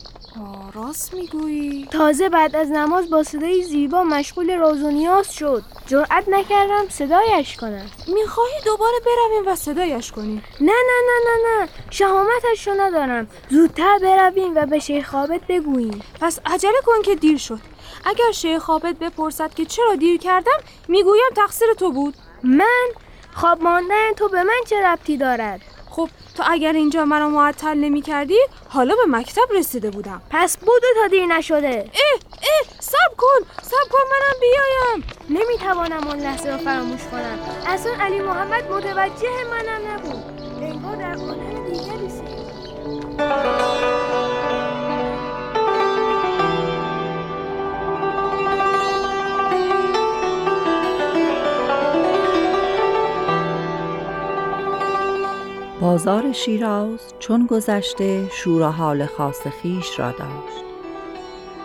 راست 0.75 1.15
می‌گویی. 1.15 1.89
تازه 1.93 2.29
بعد 2.29 2.57
از 2.57 2.71
نماز 2.71 3.11
با 3.11 3.23
صدای 3.23 3.63
زیبا 3.63 4.03
مشغول 4.03 4.57
راز 4.57 4.83
و 4.83 4.91
نیاز 4.91 5.35
شد. 5.35 5.63
جرأت 5.87 6.29
نکردم 6.29 6.89
صدایش 6.89 7.57
کنم. 7.57 7.87
می‌خواهی 8.07 8.61
دوباره 8.65 8.97
برویم 9.07 9.53
و 9.53 9.57
صدایش 9.57 10.13
کنیم 10.13 10.45
نه 10.61 10.73
نه 10.73 11.01
نه 11.09 11.21
نه 11.27 11.61
نه. 11.61 11.69
شهامتش 11.91 12.69
رو 12.69 12.75
ندارم. 12.81 13.29
زودتر 13.51 13.99
برویم 14.03 14.53
و 14.55 14.67
به 14.67 14.79
شیخ 14.79 15.11
خوابت 15.11 15.41
بگوییم. 15.49 16.03
پس 16.21 16.39
عجله 16.47 16.81
کن 16.87 17.03
که 17.03 17.15
دیر 17.15 17.39
شد. 17.39 17.61
اگر 18.05 18.33
شیخ 18.33 18.63
خوابت 18.63 18.95
بپرسد 18.95 19.55
که 19.55 19.65
چرا 19.65 19.95
دیر 19.95 20.21
کردم 20.21 20.59
می‌گویم 20.89 21.31
تقصیر 21.37 21.69
تو 21.79 21.93
بود. 21.93 22.15
من؟ 22.43 22.87
خواب 23.35 23.63
ماندن 23.63 24.13
تو 24.17 24.29
به 24.29 24.43
من 24.43 24.61
چه 24.67 24.87
ربطی 24.87 25.17
دارد؟ 25.17 25.61
خب 25.91 26.09
تو 26.37 26.43
اگر 26.47 26.73
اینجا 26.73 27.05
مرا 27.05 27.29
معطل 27.29 27.75
نمی 27.75 28.03
کردی 28.03 28.39
حالا 28.69 28.95
به 28.95 29.19
مکتب 29.19 29.53
رسیده 29.55 29.91
بودم. 29.91 30.23
پس 30.31 30.57
بودو 30.57 30.87
تا 31.03 31.09
دیر 31.09 31.27
نشده. 31.27 31.69
اه 31.69 32.21
اه 32.33 32.67
سب 32.81 33.17
کن 33.17 33.47
سب 33.63 33.89
کن 33.91 34.05
منم 34.11 34.41
بیایم. 34.41 35.05
نمی‌توانم 35.31 36.09
اون 36.09 36.19
لحظه 36.19 36.51
رو 36.51 36.59
فراموش 36.59 37.01
کنم. 37.11 37.39
اصلا 37.67 37.93
علی 38.01 38.21
محمد 38.21 38.73
متوجه 38.73 39.45
منم 39.51 39.93
نبود. 39.93 40.25
انگار 40.63 40.97
در 40.97 41.15
عالم 41.15 41.65
دیگری 41.65 42.09
بازار 55.81 56.33
شیراز 56.33 57.15
چون 57.19 57.47
گذشته 57.47 58.29
شور 58.33 58.63
حال 58.63 59.07
خاص 59.07 59.47
خیش 59.63 59.99
را 59.99 60.11
داشت. 60.11 60.65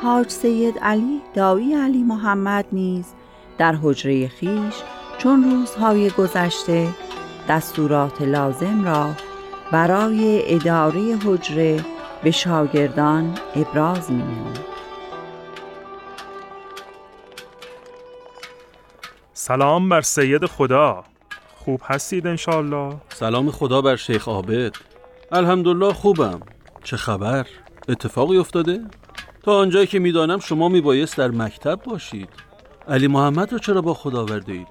حاج 0.03 0.29
سید 0.29 0.79
علی 0.79 1.21
دایی 1.33 1.73
علی 1.73 2.03
محمد 2.03 2.65
نیز 2.71 3.05
در 3.57 3.75
حجره 3.83 4.27
خیش 4.27 4.73
چون 5.17 5.43
روزهای 5.43 6.09
گذشته 6.09 6.87
دستورات 7.49 8.21
لازم 8.21 8.85
را 8.85 9.09
برای 9.71 10.53
اداره 10.55 11.17
حجره 11.25 11.85
به 12.23 12.31
شاگردان 12.31 13.37
ابراز 13.55 14.11
می 14.11 14.23
سلام 19.33 19.89
بر 19.89 20.01
سید 20.01 20.45
خدا. 20.45 21.03
خوب 21.63 21.81
هستید 21.83 22.27
انشالله 22.27 22.95
سلام 23.09 23.51
خدا 23.51 23.81
بر 23.81 23.95
شیخ 23.95 24.27
عابد. 24.27 24.75
الحمدلله 25.31 25.93
خوبم. 25.93 26.39
چه 26.83 26.97
خبر؟ 26.97 27.47
اتفاقی 27.89 28.37
افتاده؟ 28.37 28.81
تا 29.43 29.59
آنجایی 29.59 29.87
که 29.87 29.99
می‌دانم 29.99 30.39
شما 30.39 30.69
میبایست 30.69 31.17
در 31.17 31.27
مکتب 31.27 31.79
باشید. 31.85 32.29
علی 32.87 33.07
محمد 33.07 33.53
را 33.53 33.59
چرا 33.59 33.81
با 33.81 33.93
خدا 33.93 34.21
آورده 34.21 34.53
اید؟ 34.53 34.67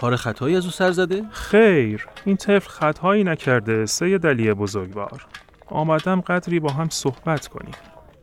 کار 0.00 0.16
خطایی 0.16 0.56
از 0.56 0.64
او 0.64 0.70
سر 0.70 0.90
زده؟ 0.90 1.24
خیر 1.30 2.06
این 2.24 2.36
طفل 2.36 2.68
خطایی 2.70 3.24
نکرده 3.24 3.86
سید 3.86 4.26
علی 4.26 4.54
بزرگوار. 4.54 5.26
آمدم 5.66 6.20
قدری 6.20 6.60
با 6.60 6.72
هم 6.72 6.88
صحبت 6.88 7.46
کنیم. 7.46 7.74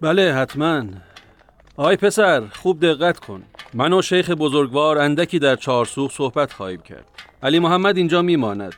بله 0.02 0.34
حتما. 0.34 0.84
آی 1.78 1.96
پسر 1.96 2.44
خوب 2.54 2.86
دقت 2.86 3.20
کن. 3.20 3.44
من 3.74 3.94
و 3.94 4.02
شیخ 4.02 4.30
بزرگوار 4.30 4.98
اندکی 4.98 5.40
در 5.40 5.56
چهارسوخ 5.56 6.12
صحبت 6.12 6.54
خواهیم 6.54 6.82
کرد. 6.82 7.29
علی 7.44 7.60
محمد 7.60 7.98
اینجا 7.98 8.22
میماند. 8.22 8.76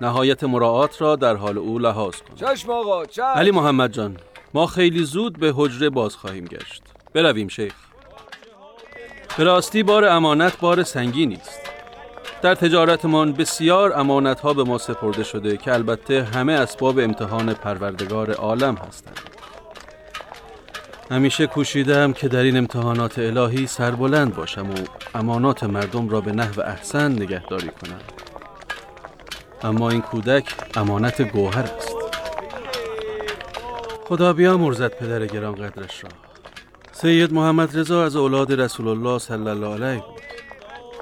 نهایت 0.00 0.44
مراعات 0.44 1.02
را 1.02 1.16
در 1.16 1.36
حال 1.36 1.58
او 1.58 1.78
لحاظ 1.78 2.14
کن. 2.16 2.34
چشم 2.34 2.70
آقا 2.70 3.06
چشم. 3.06 3.22
علی 3.22 3.50
محمد 3.50 3.92
جان 3.92 4.16
ما 4.54 4.66
خیلی 4.66 5.04
زود 5.04 5.38
به 5.38 5.52
حجره 5.56 5.90
باز 5.90 6.16
خواهیم 6.16 6.44
گشت. 6.44 6.82
برویم 7.14 7.48
شیخ. 7.48 7.74
به 9.38 9.44
راستی 9.44 9.82
بار 9.82 10.04
امانت 10.04 10.60
بار 10.60 10.82
سنگینی 10.82 11.34
است 11.34 11.60
در 12.42 12.54
تجارتمان 12.54 13.32
بسیار 13.32 13.98
امانت 13.98 14.40
ها 14.40 14.54
به 14.54 14.64
ما 14.64 14.78
سپرده 14.78 15.24
شده 15.24 15.56
که 15.56 15.72
البته 15.72 16.22
همه 16.22 16.52
اسباب 16.52 16.98
امتحان 16.98 17.54
پروردگار 17.54 18.30
عالم 18.30 18.74
هستند. 18.74 19.20
همیشه 21.10 21.46
کوشیدم 21.46 22.12
که 22.12 22.28
در 22.28 22.42
این 22.42 22.56
امتحانات 22.56 23.18
الهی 23.18 23.66
سربلند 23.66 24.34
باشم 24.34 24.70
و 24.70 24.74
امانات 25.14 25.64
مردم 25.64 26.08
را 26.08 26.20
به 26.20 26.32
نحو 26.32 26.60
احسن 26.60 27.12
نگهداری 27.12 27.68
کنم. 27.68 28.00
اما 29.62 29.90
این 29.90 30.00
کودک 30.00 30.54
امانت 30.76 31.22
گوهر 31.22 31.62
است. 31.62 31.96
خدا 34.08 34.32
بیا 34.32 34.56
مرزد 34.56 34.88
پدر 34.88 35.26
گران 35.26 35.54
قدرش 35.54 36.04
را. 36.04 36.10
سید 36.92 37.32
محمد 37.32 37.78
رضا 37.78 38.04
از 38.04 38.16
اولاد 38.16 38.52
رسول 38.60 38.88
الله 38.88 39.18
صلی 39.18 39.48
الله 39.48 39.74
علیه 39.74 40.02
بود. 40.02 40.22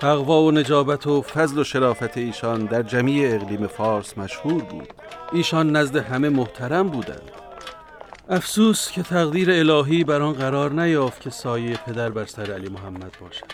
تقوا 0.01 0.43
و 0.43 0.51
نجابت 0.51 1.07
و 1.07 1.23
فضل 1.23 1.59
و 1.59 1.65
شرافت 1.65 2.17
ایشان 2.17 2.65
در 2.65 2.83
جمیع 2.83 3.35
اقلیم 3.35 3.67
فارس 3.67 4.19
مشهور 4.19 4.63
بود. 4.63 4.89
ایشان 5.33 5.77
نزد 5.77 5.97
همه 5.97 6.29
محترم 6.29 6.89
بودند. 6.89 7.42
افسوس 8.29 8.91
که 8.91 9.03
تقدیر 9.03 9.51
الهی 9.51 10.05
بر 10.05 10.23
آن 10.23 10.33
قرار 10.33 10.73
نیافت 10.73 11.21
که 11.21 11.31
سایه 11.31 11.77
پدر 11.77 12.11
بر 12.11 12.25
سر 12.25 12.53
علی 12.53 12.69
محمد 12.69 13.17
باشد. 13.21 13.45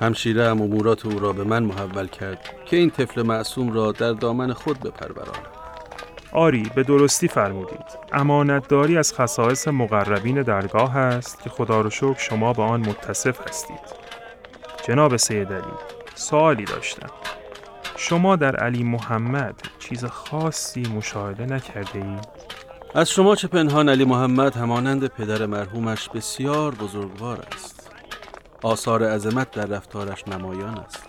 همشیره 0.00 0.48
هم 0.48 0.62
امورات 0.62 1.06
او 1.06 1.18
را 1.18 1.32
به 1.32 1.44
من 1.44 1.62
محول 1.62 2.06
کرد 2.06 2.38
که 2.66 2.76
این 2.76 2.90
طفل 2.90 3.22
معصوم 3.22 3.72
را 3.72 3.92
در 3.92 4.12
دامن 4.12 4.52
خود 4.52 4.80
بپرورانم. 4.80 5.42
آری 6.32 6.70
به 6.74 6.82
درستی 6.82 7.28
فرمودید. 7.28 7.84
امانتداری 8.12 8.98
از 8.98 9.14
خصائص 9.14 9.68
مقربین 9.68 10.42
درگاه 10.42 10.96
است 10.96 11.42
که 11.42 11.50
خدا 11.50 11.80
رو 11.80 11.90
شکر 11.90 12.18
شما 12.18 12.52
به 12.52 12.62
آن 12.62 12.80
متصف 12.80 13.48
هستید. 13.48 14.08
جناب 14.86 15.16
سید 15.16 15.52
علی 15.52 15.72
سوالی 16.14 16.64
داشتم. 16.64 17.10
شما 17.96 18.36
در 18.36 18.56
علی 18.56 18.82
محمد 18.82 19.54
چیز 19.78 20.04
خاصی 20.04 20.82
مشاهده 20.82 21.46
نکرده 21.46 21.98
اید؟ 21.98 22.37
از 22.94 23.10
شما 23.10 23.36
چه 23.36 23.48
پنهان 23.48 23.88
علی 23.88 24.04
محمد 24.04 24.56
همانند 24.56 25.06
پدر 25.06 25.46
مرحومش 25.46 26.08
بسیار 26.08 26.74
بزرگوار 26.74 27.46
است. 27.54 27.90
آثار 28.62 29.02
عظمت 29.02 29.50
در 29.50 29.66
رفتارش 29.66 30.28
نمایان 30.28 30.78
است. 30.78 31.02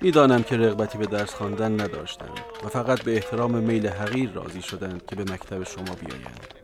می‌دانم 0.00 0.42
که 0.42 0.56
رغبتی 0.56 0.98
به 0.98 1.06
درس 1.06 1.34
خواندن 1.34 1.80
نداشتند 1.80 2.40
و 2.64 2.68
فقط 2.68 3.02
به 3.02 3.14
احترام 3.14 3.58
میل 3.58 3.88
حقیر 3.88 4.30
راضی 4.32 4.62
شدند 4.62 5.06
که 5.06 5.16
به 5.16 5.32
مکتب 5.32 5.64
شما 5.64 5.94
بیایند. 6.00 6.54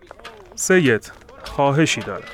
سید 0.55 1.13
خواهشی 1.45 2.01
دارم. 2.01 2.29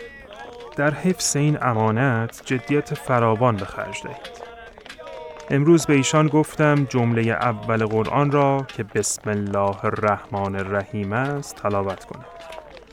در 0.77 0.91
حفظ 0.91 1.37
این 1.37 1.59
امانت 1.63 2.43
جدیت 2.45 2.95
فراوان 2.95 3.57
به 3.57 3.65
خرج 3.65 4.03
دهید. 4.03 4.40
امروز 5.53 5.87
به 5.87 5.95
ایشان 5.95 6.27
گفتم 6.29 6.85
جمله 6.85 7.23
اول 7.23 7.87
قرآن 7.87 8.31
را 8.31 8.67
که 8.69 8.83
بسم 8.85 9.31
الله 9.31 9.85
الرحمن 9.85 10.57
الرحیم 10.57 11.13
است 11.13 11.57
تلاوت 11.57 12.05
کنند 12.05 12.25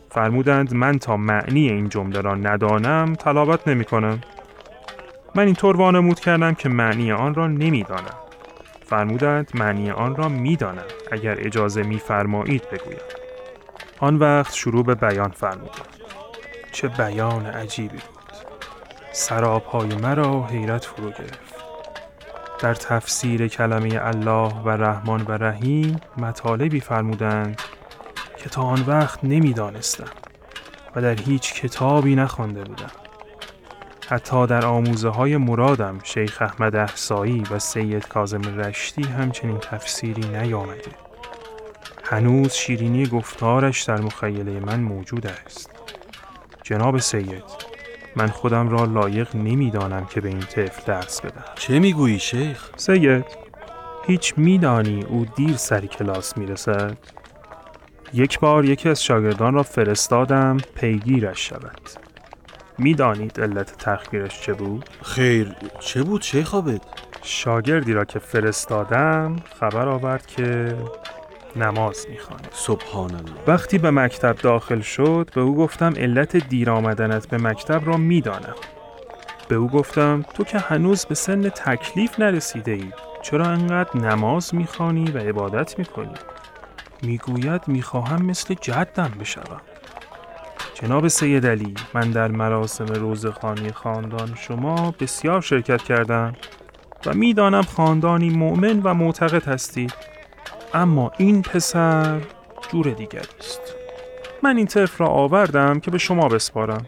فرمودند 0.09 0.73
من 0.73 0.99
تا 0.99 1.17
معنی 1.17 1.69
این 1.69 1.89
جمله 1.89 2.21
را 2.21 2.35
ندانم 2.35 3.13
تلاوت 3.13 3.67
نمی 3.67 3.85
کنم. 3.85 4.21
من 5.35 5.45
اینطور 5.45 5.77
وانمود 5.77 6.19
کردم 6.19 6.53
که 6.53 6.69
معنی 6.69 7.11
آن 7.11 7.35
را 7.35 7.47
نمی‌دانم. 7.47 8.17
فرمودند 8.85 9.51
معنی 9.53 9.91
آن 9.91 10.15
را 10.15 10.29
می‌دانم 10.29 10.87
اگر 11.11 11.35
اجازه 11.39 11.83
میفرمایید 11.83 12.69
بگویم. 12.71 12.99
آن 13.99 14.15
وقت 14.15 14.53
شروع 14.53 14.83
به 14.85 14.95
بیان 14.95 15.29
فرمودند. 15.29 15.97
چه 16.71 16.87
بیان 16.87 17.45
عجیبی 17.45 17.97
بود. 17.97 18.47
سرابهای 19.11 19.95
مرا 19.95 20.43
حیرت 20.43 20.85
فرو 20.85 21.09
گرفت. 21.09 21.46
در 22.59 22.73
تفسیر 22.73 23.47
کلمه 23.47 23.99
الله 24.01 24.53
و 24.65 24.69
رحمان 24.69 25.21
و 25.21 25.31
رحیم 25.31 25.99
مطالبی 26.17 26.79
فرمودند 26.79 27.61
که 28.37 28.49
تا 28.49 28.61
آن 28.61 28.83
وقت 28.87 29.23
نمی‌دانستم 29.23 30.11
و 30.95 31.01
در 31.01 31.21
هیچ 31.21 31.53
کتابی 31.53 32.15
نخوانده 32.15 32.63
بودم. 32.63 32.91
حتی 34.09 34.47
در 34.47 34.65
آموزه 34.65 35.09
های 35.09 35.37
مرادم 35.37 35.99
شیخ 36.03 36.41
احمد 36.41 36.75
احسایی 36.75 37.43
و 37.51 37.59
سید 37.59 38.07
کازم 38.07 38.41
رشتی 38.41 39.03
همچنین 39.03 39.57
تفسیری 39.57 40.27
نیامده. 40.27 40.91
هنوز 42.03 42.53
شیرینی 42.53 43.07
گفتارش 43.07 43.83
در 43.83 44.01
مخیله 44.01 44.59
من 44.59 44.79
موجود 44.79 45.27
است. 45.27 45.69
جناب 46.63 46.97
سید 46.97 47.43
من 48.17 48.27
خودم 48.27 48.69
را 48.69 48.85
لایق 48.85 49.35
نمی‌دانم 49.35 50.05
که 50.05 50.21
به 50.21 50.29
این 50.29 50.39
طفل 50.39 50.81
درس 50.85 51.21
بدم 51.21 51.45
چه 51.55 51.79
می‌گویی 51.79 52.19
شیخ؟ 52.19 52.69
سید 52.75 53.25
هیچ 54.07 54.33
میدانی 54.37 55.03
او 55.03 55.25
دیر 55.35 55.57
سری 55.57 55.87
کلاس 55.87 56.37
می‌رسد 56.37 56.97
یک 58.13 58.39
بار 58.39 58.65
یکی 58.65 58.89
از 58.89 59.03
شاگردان 59.03 59.53
را 59.53 59.63
فرستادم 59.63 60.57
پیگیرش 60.75 61.49
شود 61.49 61.89
می‌دانید 62.77 63.41
علت 63.41 63.77
تخگیرش 63.77 64.41
چه 64.41 64.53
بود؟ 64.53 64.89
خیر 65.03 65.55
چه 65.79 66.03
بود 66.03 66.21
شیخ 66.21 66.55
آبد؟ 66.55 66.81
شاگردی 67.21 67.93
را 67.93 68.05
که 68.05 68.19
فرستادم 68.19 69.35
خبر 69.59 69.87
آورد 69.87 70.27
که 70.27 70.75
نماز 71.55 72.05
می‌خواند 72.09 72.47
سبحان 72.53 73.15
الله 73.15 73.31
وقتی 73.47 73.77
به 73.77 73.91
مکتب 73.91 74.35
داخل 74.35 74.81
شد 74.81 75.29
به 75.35 75.41
او 75.41 75.55
گفتم 75.55 75.93
علت 75.97 76.37
دیر 76.37 76.69
آمدنت 76.69 77.29
به 77.29 77.37
مکتب 77.37 77.81
را 77.85 77.97
می‌دانم. 77.97 78.55
به 79.47 79.55
او 79.55 79.67
گفتم 79.67 80.25
تو 80.33 80.43
که 80.43 80.59
هنوز 80.59 81.05
به 81.05 81.15
سن 81.15 81.49
تکلیف 81.49 82.19
نرسیده 82.19 82.71
ای 82.71 82.91
چرا 83.21 83.45
انقدر 83.45 83.97
نماز 83.97 84.55
می‌خوانی 84.55 85.11
و 85.11 85.17
عبادت 85.17 85.79
می‌کنی؟ 85.79 86.13
می‌گوید 87.03 87.61
می‌خواهم 87.67 88.25
مثل 88.25 88.55
جدم 88.61 89.11
بشوم. 89.19 89.61
جناب 90.73 91.07
سید 91.07 91.45
علی 91.45 91.73
من 91.93 92.11
در 92.11 92.27
مراسم 92.27 92.85
روزخانی 92.85 93.71
خاندان 93.71 94.35
شما 94.35 94.95
بسیار 94.99 95.41
شرکت 95.41 95.81
کردم 95.81 96.35
و 97.05 97.13
می‌دانم 97.13 97.61
خاندانی 97.61 98.29
مؤمن 98.29 98.81
و 98.83 98.93
معتقد 98.93 99.43
هستید 99.47 99.93
اما 100.73 101.11
این 101.17 101.41
پسر 101.41 102.21
جور 102.71 102.89
دیگری 102.89 103.27
است. 103.39 103.61
من 104.43 104.57
این 104.57 104.67
طفل 104.67 104.97
را 104.97 105.07
آوردم 105.07 105.79
که 105.79 105.91
به 105.91 105.97
شما 105.97 106.27
بسپارم. 106.27 106.85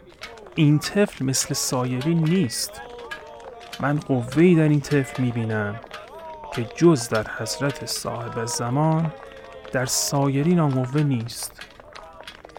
این 0.55 0.80
طفل 0.80 1.25
مثل 1.25 1.53
سایری 1.53 2.15
نیست. 2.15 2.82
من 3.80 3.99
قوهی 3.99 4.55
در 4.55 4.69
این 4.69 4.82
طفل 4.82 5.23
می‌بینم 5.23 5.80
که 6.55 6.69
جز 6.75 7.09
در 7.09 7.27
حضرت 7.38 7.86
صاحب 7.86 8.45
زمان 8.45 9.11
در 9.71 9.86
سایرین 9.86 10.59
آن 10.59 10.69
قوه 10.69 11.03
نیست 11.03 11.61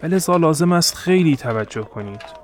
ولذا 0.02 0.36
لازم 0.36 0.72
است 0.72 0.94
خیلی 0.94 1.36
توجه 1.36 1.82
کنید. 1.82 2.39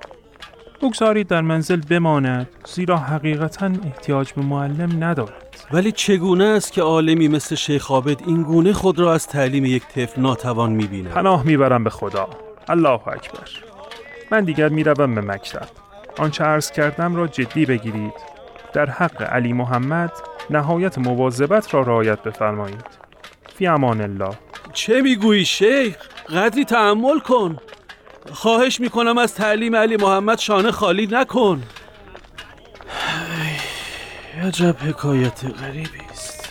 بگذارید 0.81 1.27
در 1.27 1.41
منزل 1.41 1.81
بماند 1.89 2.49
زیرا 2.65 2.97
حقیقتا 2.97 3.65
احتیاج 3.65 4.33
به 4.33 4.41
معلم 4.41 5.03
ندارد. 5.03 5.57
ولی 5.71 5.91
چگونه 5.91 6.43
است 6.43 6.71
که 6.73 6.81
عالمی 6.81 7.27
مثل 7.27 7.55
شیخ 7.55 7.91
عابد 7.91 8.21
این 8.27 8.43
گونه 8.43 8.73
خود 8.73 8.99
را 8.99 9.13
از 9.13 9.27
تعلیم 9.27 9.65
یک 9.65 9.87
طفل 9.87 10.21
ناتوان 10.21 10.71
می‌بیند؟ 10.71 11.09
پناه 11.09 11.43
می‌برم 11.43 11.83
به 11.83 11.89
خدا. 11.89 12.29
الله 12.67 13.07
اکبر. 13.07 13.49
من 14.31 14.43
دیگر 14.43 14.69
می‌روم 14.69 15.15
به 15.15 15.21
مکتب. 15.21 15.67
آنچه 16.17 16.43
عرض 16.43 16.71
کردم 16.71 17.15
را 17.15 17.27
جدی 17.27 17.65
بگیرید. 17.65 18.13
در 18.73 18.89
حق 18.89 19.21
علی 19.21 19.53
محمد 19.53 20.11
نهایت 20.49 20.97
مواظبت 20.97 21.73
را 21.73 21.81
رعایت 21.81 22.23
بفرمایید. 22.23 22.85
فی 23.55 23.67
امان 23.67 24.01
الله. 24.01 24.31
چه 24.73 25.01
می‌گویی 25.01 25.45
شیخ؟ 25.45 25.95
قدری 26.35 26.65
تحمل 26.65 27.19
کن. 27.19 27.57
خواهش 28.33 28.79
می‌کنم 28.79 29.17
از 29.17 29.33
تعلیم 29.33 29.75
علی 29.75 29.97
محمد 29.97 30.39
شانه 30.39 30.71
خالی 30.71 31.07
نکن. 31.11 31.63
عجب 34.43 34.75
حکایت 34.79 35.45
غریبی 35.45 36.01
است. 36.11 36.49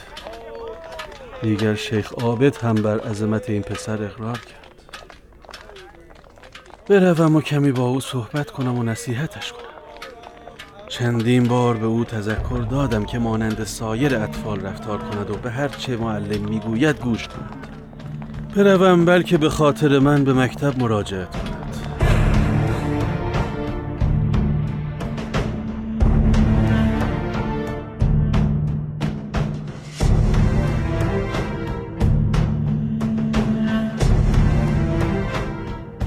دیگر 1.43 1.75
شیخ 1.75 2.13
عابد 2.13 2.57
هم 2.57 2.75
بر 2.75 2.99
عظمت 3.01 3.51
این 3.51 3.63
پسر 3.63 4.05
اقرار 4.05 4.39
کرد. 4.39 4.67
بروم 6.89 7.37
و 7.37 7.41
کمی 7.41 7.73
با 7.73 7.83
او 7.83 8.01
صحبت 8.01 8.51
کنم 8.51 8.79
و 8.79 8.83
نصیحتش 8.83 9.53
کنم. 9.53 9.63
چندین 10.89 11.45
بار 11.45 11.77
به 11.77 11.87
او 11.87 12.05
تذکر 12.05 12.67
دادم 12.71 13.05
که 13.05 13.19
مانند 13.19 13.65
سایر 13.65 14.17
اطفال 14.17 14.61
رفتار 14.61 14.99
کند 14.99 15.31
و 15.31 15.35
به 15.35 15.51
هر 15.51 15.69
چه 15.69 15.97
معلم 15.97 16.49
می‌گوید 16.49 17.01
گوش 17.01 17.29
کند. 17.29 17.67
بروم 18.57 19.05
بلکه 19.05 19.39
به 19.39 19.49
خاطر 19.51 19.99
من 19.99 20.25
به 20.25 20.33
مکتب 20.33 20.79
مراجعه 20.79 21.25
کند 21.25 21.56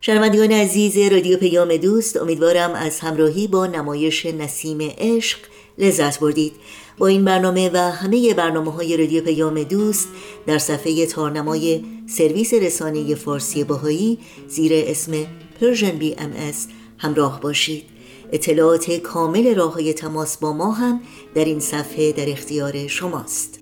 شنوندگان 0.00 0.52
عزیز 0.52 0.98
رادیو 0.98 1.36
پیام 1.36 1.76
دوست 1.76 2.16
امیدوارم 2.16 2.72
از 2.72 3.00
همراهی 3.00 3.46
با 3.46 3.66
نمایش 3.66 4.26
نسیم 4.26 4.78
عشق 4.98 5.38
لذت 5.78 6.20
بردید. 6.20 6.52
با 6.98 7.06
این 7.06 7.24
برنامه 7.24 7.70
و 7.74 7.76
همه 7.76 8.34
برنامه 8.34 8.72
های 8.72 8.96
رادیو 8.96 9.24
پیام 9.24 9.62
دوست 9.62 10.08
در 10.46 10.58
صفحه 10.58 11.06
تارنمای 11.06 11.84
سرویس 12.06 12.54
رسانه 12.54 13.14
فارسی 13.14 13.64
بهایی 13.64 14.18
زیر 14.48 14.72
اسم 14.74 15.26
Persian 15.60 15.90
BM 15.98 16.32
همراه 16.98 17.40
باشید. 17.40 17.84
اطلاعات 18.32 18.90
کامل 18.90 19.54
راه 19.54 19.74
های 19.74 19.92
تماس 19.92 20.36
با 20.36 20.52
ما 20.52 20.72
هم 20.72 21.00
در 21.34 21.44
این 21.44 21.60
صفحه 21.60 22.12
در 22.12 22.30
اختیار 22.30 22.86
شماست. 22.86 23.57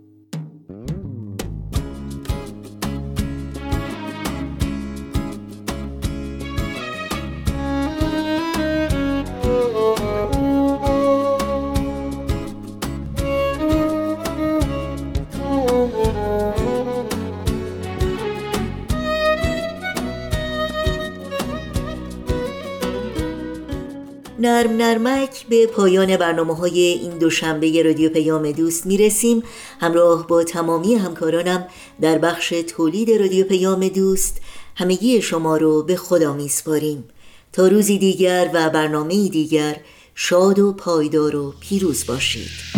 به 25.56 25.66
پایان 25.66 26.16
برنامه 26.16 26.56
های 26.56 26.80
این 26.80 27.18
دوشنبه 27.18 27.82
رادیو 27.82 28.10
پیام 28.10 28.52
دوست 28.52 28.86
می‌رسیم. 28.86 29.42
همراه 29.80 30.26
با 30.26 30.44
تمامی 30.44 30.94
همکارانم 30.94 31.66
در 32.00 32.18
بخش 32.18 32.48
تولید 32.48 33.10
رادیو 33.10 33.46
پیام 33.46 33.88
دوست 33.88 34.40
همگی 34.74 35.22
شما 35.22 35.56
رو 35.56 35.82
به 35.82 35.96
خدا 35.96 36.32
میسپاریم. 36.32 37.04
تا 37.52 37.68
روزی 37.68 37.98
دیگر 37.98 38.50
و 38.54 38.70
برنامه 38.70 39.28
دیگر 39.28 39.76
شاد 40.14 40.58
و 40.58 40.72
پایدار 40.72 41.36
و 41.36 41.54
پیروز 41.60 42.06
باشید. 42.06 42.75